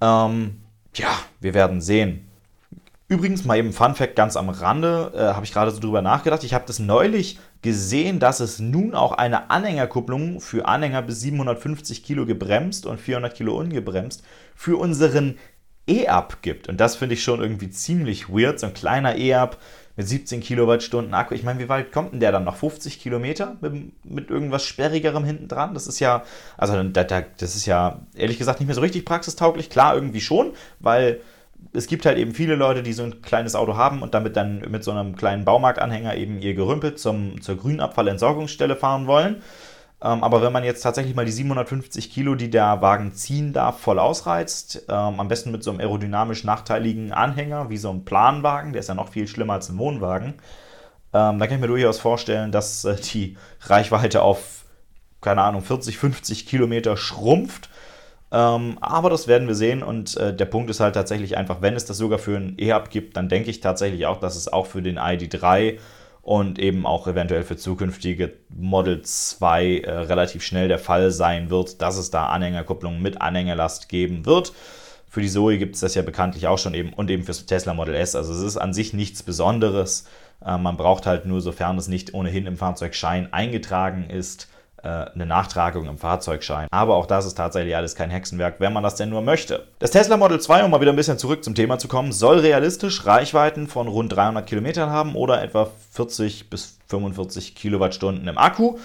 Ähm, 0.02 0.62
ja, 0.94 1.10
wir 1.40 1.54
werden 1.54 1.82
sehen. 1.82 2.28
Übrigens 3.10 3.46
mal 3.46 3.58
eben 3.58 3.72
Fun 3.72 3.96
Fact 3.96 4.18
ganz 4.18 4.36
am 4.36 4.50
Rande, 4.50 5.14
äh, 5.16 5.34
habe 5.34 5.46
ich 5.46 5.54
gerade 5.54 5.72
so 5.72 5.80
drüber 5.80 6.02
nachgedacht. 6.02 6.44
Ich 6.44 6.54
habe 6.54 6.66
das 6.68 6.80
neulich 6.80 7.40
gesehen, 7.62 8.20
dass 8.20 8.42
es 8.42 8.60
nun 8.60 8.94
auch 8.94 9.14
eine 9.14 9.50
Anhängerkupplung 9.50 10.42
für 10.42 10.68
Anhänger 10.68 11.02
bis 11.04 11.22
750 11.22 12.04
Kilo 12.04 12.26
gebremst 12.26 12.86
und 12.86 13.00
400 13.00 13.34
Kilo 13.34 13.58
ungebremst 13.58 14.24
für 14.56 14.76
unseren 14.76 15.38
E-Up 15.88 16.42
gibt. 16.42 16.68
Und 16.68 16.80
das 16.80 16.96
finde 16.96 17.16
ich 17.16 17.24
schon 17.24 17.42
irgendwie 17.42 17.70
ziemlich 17.70 18.30
weird. 18.30 18.60
So 18.60 18.68
ein 18.68 18.74
kleiner 18.74 19.16
E-Up 19.16 19.58
mit 19.96 20.08
17 20.08 20.42
Kilowattstunden 20.42 21.14
Akku. 21.14 21.34
Ich 21.34 21.44
meine, 21.44 21.60
wie 21.60 21.70
weit 21.70 21.92
kommt 21.92 22.14
denn 22.14 22.20
der 22.20 22.32
dann 22.32 22.44
noch? 22.44 22.56
50 22.56 23.00
Kilometer 23.00 23.58
mit, 23.62 24.06
mit 24.06 24.30
irgendwas 24.30 24.64
Sperrigerem 24.64 25.24
hinten 25.24 25.48
dran? 25.48 25.74
Das 25.74 25.88
ist 25.88 26.00
ja, 26.00 26.24
also 26.58 26.82
das 26.84 27.56
ist 27.56 27.66
ja 27.66 28.02
ehrlich 28.16 28.38
gesagt 28.38 28.60
nicht 28.60 28.68
mehr 28.68 28.76
so 28.76 28.82
richtig 28.82 29.06
praxistauglich. 29.06 29.70
Klar, 29.70 29.96
irgendwie 29.96 30.22
schon, 30.22 30.54
weil 30.80 31.22
es 31.74 31.88
gibt 31.88 32.06
halt 32.06 32.18
eben 32.18 32.34
viele 32.34 32.56
Leute, 32.56 32.84
die 32.84 32.94
so 32.94 33.04
ein 33.04 33.22
kleines 33.22 33.56
Auto 33.56 33.76
haben 33.76 34.02
und 34.02 34.14
damit 34.14 34.36
dann 34.38 34.60
mit 34.70 34.84
so 34.84 34.92
einem 34.92 35.16
kleinen 35.16 35.46
Baumarktanhänger 35.46 36.16
eben 36.16 36.40
ihr 36.42 36.54
Gerümpel 36.54 36.96
zum, 36.96 37.42
zur 37.42 37.58
Grünabfallentsorgungsstelle 37.58 38.76
fahren 38.76 39.08
wollen. 39.08 39.42
Ähm, 40.02 40.24
aber 40.24 40.42
wenn 40.42 40.54
man 40.54 40.64
jetzt 40.64 40.82
tatsächlich 40.82 41.16
mal 41.16 41.26
die 41.26 41.32
750 41.32 42.12
Kilo, 42.12 42.36
die 42.36 42.50
der 42.52 42.82
Wagen 42.82 43.14
ziehen 43.14 43.52
darf, 43.54 43.80
voll 43.80 43.98
ausreizt, 44.00 44.86
ähm, 44.90 45.20
am 45.20 45.28
besten 45.28 45.52
mit 45.52 45.64
so 45.64 45.72
einem 45.72 45.80
aerodynamisch 45.80 46.44
nachteiligen 46.44 47.12
Anhänger, 47.14 47.70
wie 47.70 47.78
so 47.78 47.90
ein 47.90 48.06
Planwagen, 48.06 48.74
der 48.74 48.82
ist 48.82 48.90
ja 48.90 48.96
noch 48.96 49.10
viel 49.10 49.28
schlimmer 49.28 49.54
als 49.54 49.70
ein 49.70 49.78
Wohnwagen, 49.80 50.36
ähm, 51.14 51.40
da 51.40 51.48
kann 51.48 51.56
ich 51.56 51.62
mir 51.62 51.68
durchaus 51.68 52.00
vorstellen, 52.00 52.52
dass 52.52 52.86
äh, 52.86 52.96
die 52.96 53.38
Reichweite 53.62 54.22
auf, 54.22 54.66
keine 55.22 55.42
Ahnung, 55.42 55.64
40, 55.64 55.98
50 55.98 56.46
Kilometer 56.46 56.96
schrumpft. 56.98 57.70
Ähm, 58.32 58.78
aber 58.82 59.10
das 59.10 59.28
werden 59.28 59.48
wir 59.48 59.56
sehen 59.56 59.84
und 59.84 60.18
äh, 60.18 60.36
der 60.36 60.46
Punkt 60.46 60.70
ist 60.70 60.82
halt 60.82 60.96
tatsächlich 60.96 61.38
einfach, 61.38 61.62
wenn 61.62 61.76
es 61.76 61.86
das 61.86 61.98
sogar 61.98 62.20
für 62.20 62.36
ein 62.36 62.56
E-Hub 62.60 62.90
gibt, 62.90 63.16
dann 63.16 63.30
denke 63.30 63.50
ich 63.50 63.62
tatsächlich 63.62 64.06
auch, 64.06 64.20
dass 64.20 64.36
es 64.36 64.52
auch 64.52 64.68
für 64.68 64.82
den 64.82 65.00
ID3 65.00 65.80
und 66.28 66.60
eben 66.60 66.86
auch 66.86 67.08
eventuell 67.08 67.44
für 67.44 67.56
zukünftige 67.56 68.34
Model 68.50 69.02
2 69.02 69.78
äh, 69.78 69.90
relativ 69.90 70.44
schnell 70.44 70.68
der 70.68 70.78
Fall 70.78 71.10
sein 71.12 71.50
wird, 71.50 71.82
dass 71.82 71.96
es 71.96 72.12
da 72.12 72.28
Anhängerkupplungen 72.28 73.02
mit 73.02 73.22
Anhängerlast 73.22 73.88
geben 73.88 74.26
wird. 74.26 74.52
Für 75.08 75.22
die 75.22 75.30
Zoe 75.30 75.58
gibt 75.58 75.76
es 75.76 75.82
das 75.82 75.96
ja 75.96 76.02
bekanntlich 76.02 76.46
auch 76.48 76.58
schon 76.58 76.74
eben 76.74 76.92
und 76.92 77.10
eben 77.10 77.24
fürs 77.24 77.46
Tesla 77.46 77.74
Model 77.74 77.96
S. 77.96 78.14
Also 78.14 78.34
es 78.34 78.42
ist 78.42 78.58
an 78.58 78.74
sich 78.74 78.92
nichts 78.92 79.24
Besonderes. 79.24 80.06
Äh, 80.46 80.58
man 80.58 80.76
braucht 80.76 81.06
halt 81.06 81.26
nur, 81.26 81.40
sofern 81.40 81.78
es 81.78 81.88
nicht 81.88 82.14
ohnehin 82.14 82.46
im 82.46 82.58
Fahrzeugschein 82.58 83.32
eingetragen 83.32 84.10
ist, 84.10 84.50
eine 84.84 85.26
Nachtragung 85.26 85.88
im 85.88 85.98
Fahrzeugschein. 85.98 86.68
Aber 86.72 86.96
auch 86.96 87.06
das 87.06 87.26
ist 87.26 87.36
tatsächlich 87.36 87.76
alles 87.76 87.96
kein 87.96 88.10
Hexenwerk, 88.10 88.60
wenn 88.60 88.74
man 88.74 88.84
das 88.84 88.96
denn 88.96 89.10
nur 89.10 89.22
möchte. 89.22 89.68
Das 89.80 89.92
Tesla 89.92 90.18
Model 90.18 90.40
2, 90.40 90.64
um 90.64 90.72
mal 90.72 90.82
wieder 90.82 90.94
ein 90.94 90.98
bisschen 90.98 91.18
zurück 91.18 91.44
zum 91.44 91.56
Thema 91.56 91.80
zu 91.80 91.88
kommen, 91.88 92.12
soll 92.12 92.40
realistisch 92.40 93.06
Reichweiten 93.06 93.68
von 93.68 93.88
rund 93.88 94.16
300 94.16 94.46
Kilometern 94.46 94.90
haben 94.90 95.16
oder 95.16 95.42
etwa 95.42 95.70
40 95.92 96.50
bis 96.50 96.78
45 96.88 97.56
Kilowattstunden 97.56 98.28
im 98.28 98.38
Akku. 98.38 98.78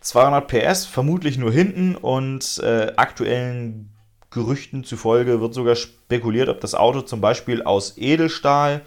200 0.00 0.46
PS 0.46 0.86
vermutlich 0.86 1.38
nur 1.38 1.50
hinten 1.50 1.96
und 1.96 2.60
äh, 2.62 2.92
aktuellen 2.96 3.90
Gerüchten 4.30 4.84
zufolge 4.84 5.40
wird 5.40 5.54
sogar 5.54 5.74
spekuliert, 5.74 6.48
ob 6.48 6.60
das 6.60 6.74
Auto 6.74 7.00
zum 7.00 7.20
Beispiel 7.20 7.62
aus 7.62 7.96
Edelstahl 7.96 8.82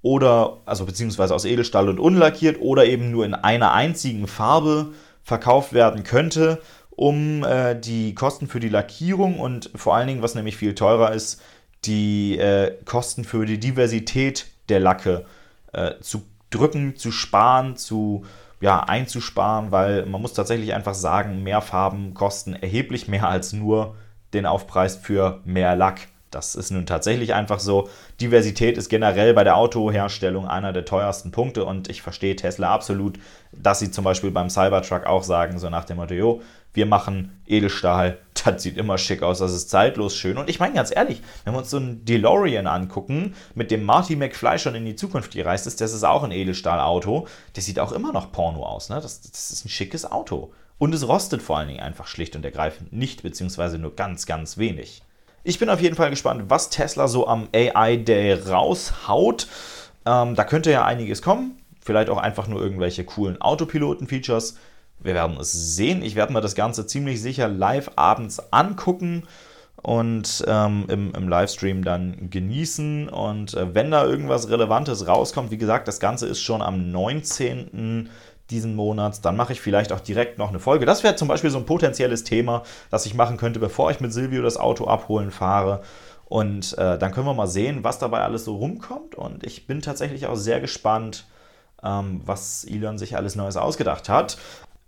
oder, 0.00 0.58
also 0.64 0.84
beziehungsweise 0.84 1.34
aus 1.34 1.44
Edelstahl 1.44 1.88
und 1.88 1.98
unlackiert 1.98 2.60
oder 2.60 2.86
eben 2.86 3.10
nur 3.10 3.24
in 3.24 3.34
einer 3.34 3.72
einzigen 3.72 4.28
Farbe 4.28 4.92
verkauft 5.26 5.72
werden 5.72 6.04
könnte, 6.04 6.62
um 6.90 7.42
äh, 7.42 7.74
die 7.74 8.14
Kosten 8.14 8.46
für 8.46 8.60
die 8.60 8.68
Lackierung 8.68 9.40
und 9.40 9.70
vor 9.74 9.96
allen 9.96 10.06
Dingen, 10.06 10.22
was 10.22 10.36
nämlich 10.36 10.56
viel 10.56 10.76
teurer 10.76 11.12
ist, 11.12 11.42
die 11.84 12.38
äh, 12.38 12.76
Kosten 12.84 13.24
für 13.24 13.44
die 13.44 13.58
Diversität 13.58 14.46
der 14.68 14.78
Lacke 14.78 15.26
äh, 15.72 15.94
zu 16.00 16.22
drücken, 16.50 16.94
zu 16.94 17.10
sparen, 17.10 17.76
zu 17.76 18.24
ja, 18.60 18.78
einzusparen, 18.84 19.72
weil 19.72 20.06
man 20.06 20.22
muss 20.22 20.32
tatsächlich 20.32 20.74
einfach 20.74 20.94
sagen, 20.94 21.42
mehr 21.42 21.60
Farben 21.60 22.14
kosten 22.14 22.54
erheblich 22.54 23.08
mehr 23.08 23.28
als 23.28 23.52
nur 23.52 23.96
den 24.32 24.46
Aufpreis 24.46 24.94
für 24.94 25.40
mehr 25.44 25.74
Lack. 25.74 26.02
Das 26.30 26.54
ist 26.54 26.70
nun 26.70 26.86
tatsächlich 26.86 27.34
einfach 27.34 27.60
so. 27.60 27.88
Diversität 28.20 28.76
ist 28.76 28.88
generell 28.88 29.32
bei 29.32 29.44
der 29.44 29.56
Autoherstellung 29.56 30.46
einer 30.46 30.72
der 30.72 30.84
teuersten 30.84 31.30
Punkte 31.30 31.64
und 31.64 31.88
ich 31.88 32.02
verstehe 32.02 32.36
Tesla 32.36 32.74
absolut, 32.74 33.18
dass 33.52 33.78
sie 33.78 33.90
zum 33.90 34.04
Beispiel 34.04 34.30
beim 34.30 34.50
Cybertruck 34.50 35.06
auch 35.06 35.22
sagen, 35.22 35.58
so 35.58 35.70
nach 35.70 35.84
dem 35.84 35.98
Motto, 35.98 36.14
jo, 36.14 36.42
wir 36.74 36.86
machen 36.86 37.40
Edelstahl, 37.46 38.18
das 38.44 38.62
sieht 38.62 38.76
immer 38.76 38.98
schick 38.98 39.22
aus, 39.22 39.38
das 39.38 39.52
ist 39.52 39.70
zeitlos 39.70 40.16
schön. 40.16 40.36
Und 40.36 40.50
ich 40.50 40.60
meine 40.60 40.74
ganz 40.74 40.94
ehrlich, 40.94 41.22
wenn 41.44 41.54
wir 41.54 41.58
uns 41.58 41.70
so 41.70 41.78
einen 41.78 42.04
DeLorean 42.04 42.66
angucken, 42.66 43.34
mit 43.54 43.70
dem 43.70 43.84
Marty 43.84 44.16
McFly 44.16 44.58
schon 44.58 44.74
in 44.74 44.84
die 44.84 44.96
Zukunft 44.96 45.32
gereist 45.32 45.66
ist, 45.66 45.80
das 45.80 45.92
ist 45.92 46.04
auch 46.04 46.24
ein 46.24 46.32
Edelstahlauto, 46.32 47.28
der 47.54 47.62
sieht 47.62 47.78
auch 47.78 47.92
immer 47.92 48.12
noch 48.12 48.32
Porno 48.32 48.64
aus. 48.64 48.90
Ne? 48.90 48.96
Das, 48.96 49.22
das 49.22 49.50
ist 49.50 49.64
ein 49.64 49.70
schickes 49.70 50.10
Auto. 50.10 50.52
Und 50.78 50.94
es 50.94 51.08
rostet 51.08 51.40
vor 51.40 51.56
allen 51.56 51.68
Dingen 51.68 51.80
einfach 51.80 52.06
schlicht 52.06 52.36
und 52.36 52.44
ergreifend 52.44 52.92
nicht, 52.92 53.22
beziehungsweise 53.22 53.78
nur 53.78 53.96
ganz, 53.96 54.26
ganz 54.26 54.58
wenig. 54.58 55.02
Ich 55.48 55.60
bin 55.60 55.70
auf 55.70 55.80
jeden 55.80 55.94
Fall 55.94 56.10
gespannt, 56.10 56.46
was 56.48 56.70
Tesla 56.70 57.06
so 57.06 57.28
am 57.28 57.46
AI 57.54 57.98
Day 57.98 58.32
raushaut. 58.32 59.46
Ähm, 60.04 60.34
da 60.34 60.42
könnte 60.42 60.72
ja 60.72 60.84
einiges 60.84 61.22
kommen. 61.22 61.62
Vielleicht 61.80 62.10
auch 62.10 62.18
einfach 62.18 62.48
nur 62.48 62.60
irgendwelche 62.60 63.04
coolen 63.04 63.40
Autopiloten-Features. 63.40 64.56
Wir 64.98 65.14
werden 65.14 65.36
es 65.38 65.52
sehen. 65.52 66.02
Ich 66.02 66.16
werde 66.16 66.32
mir 66.32 66.40
das 66.40 66.56
Ganze 66.56 66.84
ziemlich 66.88 67.22
sicher 67.22 67.46
live 67.46 67.92
abends 67.94 68.52
angucken 68.52 69.22
und 69.80 70.44
ähm, 70.48 70.86
im, 70.88 71.14
im, 71.14 71.28
Livestream 71.28 71.84
dann 71.84 72.28
genießen. 72.28 73.08
Und 73.08 73.54
äh, 73.54 73.72
wenn 73.72 73.92
da 73.92 74.04
irgendwas 74.04 74.50
Relevantes 74.50 75.06
rauskommt, 75.06 75.52
wie 75.52 75.58
gesagt, 75.58 75.86
das 75.86 76.00
Ganze 76.00 76.26
ist 76.26 76.40
schon 76.40 76.60
am 76.60 76.90
19 76.90 78.10
diesen 78.50 78.74
Monats, 78.74 79.20
dann 79.20 79.36
mache 79.36 79.52
ich 79.52 79.60
vielleicht 79.60 79.92
auch 79.92 80.00
direkt 80.00 80.38
noch 80.38 80.50
eine 80.50 80.58
Folge. 80.58 80.86
Das 80.86 81.02
wäre 81.02 81.16
zum 81.16 81.28
Beispiel 81.28 81.50
so 81.50 81.58
ein 81.58 81.66
potenzielles 81.66 82.24
Thema, 82.24 82.62
das 82.90 83.06
ich 83.06 83.14
machen 83.14 83.36
könnte, 83.36 83.58
bevor 83.58 83.90
ich 83.90 84.00
mit 84.00 84.12
Silvio 84.12 84.42
das 84.42 84.56
Auto 84.56 84.86
abholen 84.86 85.30
fahre. 85.30 85.82
Und 86.26 86.76
äh, 86.78 86.98
dann 86.98 87.12
können 87.12 87.26
wir 87.26 87.34
mal 87.34 87.46
sehen, 87.46 87.84
was 87.84 87.98
dabei 87.98 88.20
alles 88.22 88.44
so 88.44 88.56
rumkommt. 88.56 89.14
Und 89.14 89.44
ich 89.44 89.66
bin 89.66 89.80
tatsächlich 89.80 90.26
auch 90.26 90.36
sehr 90.36 90.60
gespannt, 90.60 91.24
ähm, 91.82 92.20
was 92.24 92.64
Elon 92.64 92.98
sich 92.98 93.16
alles 93.16 93.36
Neues 93.36 93.56
ausgedacht 93.56 94.08
hat. 94.08 94.38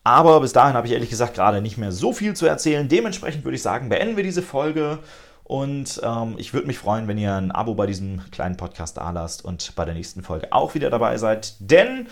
Aber 0.05 0.41
bis 0.41 0.53
dahin 0.53 0.75
habe 0.75 0.87
ich 0.87 0.93
ehrlich 0.95 1.11
gesagt 1.11 1.35
gerade 1.35 1.61
nicht 1.61 1.79
mehr 1.79 1.93
so 1.93 2.13
viel 2.13 2.35
zu 2.35 2.47
erzählen. 2.47 2.89
Dementsprechend 2.89 3.45
würde 3.45 3.57
ich 3.57 3.63
sagen, 3.63 3.89
beenden 3.89 4.17
wir 4.17 4.25
diese 4.25 4.43
Folge. 4.43 4.99
Und 5.45 6.01
ähm, 6.05 6.35
ich 6.39 6.53
würde 6.53 6.67
mich 6.67 6.79
freuen, 6.79 7.09
wenn 7.09 7.19
ihr 7.19 7.35
ein 7.35 7.53
Abo 7.53 7.75
bei 7.75 7.87
diesem 7.87 8.23
kleinen 8.31 8.57
Podcast 8.57 8.97
da 8.97 9.11
lasst 9.11 9.45
und 9.45 9.75
bei 9.77 9.85
der 9.85 9.95
nächsten 9.95 10.23
Folge 10.23 10.53
auch 10.53 10.75
wieder 10.75 10.91
dabei 10.91 11.17
seid. 11.19 11.55
Denn 11.61 12.09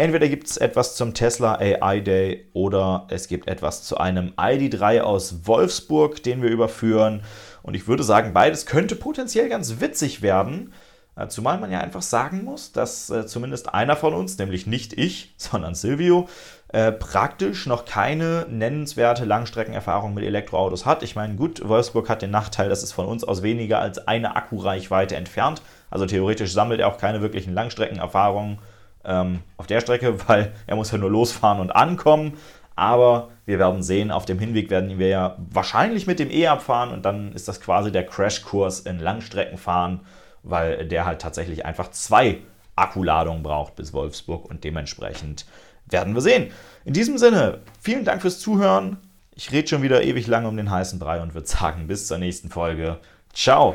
Entweder 0.00 0.30
gibt 0.30 0.46
es 0.46 0.56
etwas 0.56 0.96
zum 0.96 1.12
Tesla 1.12 1.56
AI 1.56 2.00
Day 2.00 2.46
oder 2.54 3.06
es 3.10 3.28
gibt 3.28 3.48
etwas 3.48 3.82
zu 3.82 3.98
einem 3.98 4.30
ID3 4.30 5.02
aus 5.02 5.46
Wolfsburg, 5.46 6.22
den 6.22 6.40
wir 6.40 6.48
überführen. 6.48 7.20
Und 7.62 7.74
ich 7.74 7.86
würde 7.86 8.02
sagen, 8.02 8.32
beides 8.32 8.64
könnte 8.64 8.96
potenziell 8.96 9.50
ganz 9.50 9.78
witzig 9.78 10.22
werden. 10.22 10.72
Äh, 11.16 11.28
zumal 11.28 11.60
man 11.60 11.70
ja 11.70 11.80
einfach 11.80 12.00
sagen 12.00 12.44
muss, 12.44 12.72
dass 12.72 13.10
äh, 13.10 13.26
zumindest 13.26 13.74
einer 13.74 13.94
von 13.94 14.14
uns, 14.14 14.38
nämlich 14.38 14.66
nicht 14.66 14.94
ich, 14.94 15.34
sondern 15.36 15.74
Silvio, 15.74 16.30
äh, 16.68 16.92
praktisch 16.92 17.66
noch 17.66 17.84
keine 17.84 18.46
nennenswerte 18.48 19.26
Langstreckenerfahrung 19.26 20.14
mit 20.14 20.24
Elektroautos 20.24 20.86
hat. 20.86 21.02
Ich 21.02 21.14
meine, 21.14 21.34
gut, 21.34 21.68
Wolfsburg 21.68 22.08
hat 22.08 22.22
den 22.22 22.30
Nachteil, 22.30 22.70
dass 22.70 22.82
es 22.82 22.92
von 22.92 23.04
uns 23.04 23.22
aus 23.22 23.42
weniger 23.42 23.80
als 23.80 24.08
eine 24.08 24.34
Akkureichweite 24.34 25.16
entfernt. 25.16 25.60
Also 25.90 26.06
theoretisch 26.06 26.54
sammelt 26.54 26.80
er 26.80 26.88
auch 26.88 26.96
keine 26.96 27.20
wirklichen 27.20 27.52
Langstreckenerfahrungen 27.52 28.60
ähm, 29.04 29.40
auf 29.56 29.66
der 29.66 29.80
Strecke, 29.80 30.16
weil 30.28 30.52
er 30.66 30.76
muss 30.76 30.90
ja 30.90 30.98
nur 30.98 31.10
losfahren 31.10 31.60
und 31.60 31.70
ankommen. 31.70 32.34
Aber 32.76 33.28
wir 33.44 33.58
werden 33.58 33.82
sehen, 33.82 34.10
auf 34.10 34.24
dem 34.24 34.38
Hinweg 34.38 34.70
werden 34.70 34.98
wir 34.98 35.08
ja 35.08 35.36
wahrscheinlich 35.50 36.06
mit 36.06 36.18
dem 36.18 36.30
E 36.30 36.46
abfahren 36.46 36.92
und 36.92 37.04
dann 37.04 37.32
ist 37.32 37.46
das 37.46 37.60
quasi 37.60 37.92
der 37.92 38.06
Crashkurs 38.06 38.80
in 38.80 38.98
Langstreckenfahren, 38.98 40.00
weil 40.42 40.86
der 40.86 41.04
halt 41.04 41.20
tatsächlich 41.20 41.66
einfach 41.66 41.90
zwei 41.90 42.38
Akkuladungen 42.76 43.42
braucht 43.42 43.76
bis 43.76 43.92
Wolfsburg 43.92 44.48
und 44.48 44.64
dementsprechend 44.64 45.44
werden 45.86 46.14
wir 46.14 46.22
sehen. 46.22 46.52
In 46.84 46.94
diesem 46.94 47.18
Sinne, 47.18 47.58
vielen 47.80 48.04
Dank 48.04 48.22
fürs 48.22 48.40
Zuhören. 48.40 48.96
Ich 49.34 49.52
rede 49.52 49.68
schon 49.68 49.82
wieder 49.82 50.02
ewig 50.02 50.26
lange 50.26 50.48
um 50.48 50.56
den 50.56 50.70
heißen 50.70 50.98
Brei 50.98 51.20
und 51.20 51.34
würde 51.34 51.46
sagen, 51.46 51.86
bis 51.86 52.06
zur 52.06 52.18
nächsten 52.18 52.48
Folge. 52.48 52.98
Ciao. 53.34 53.74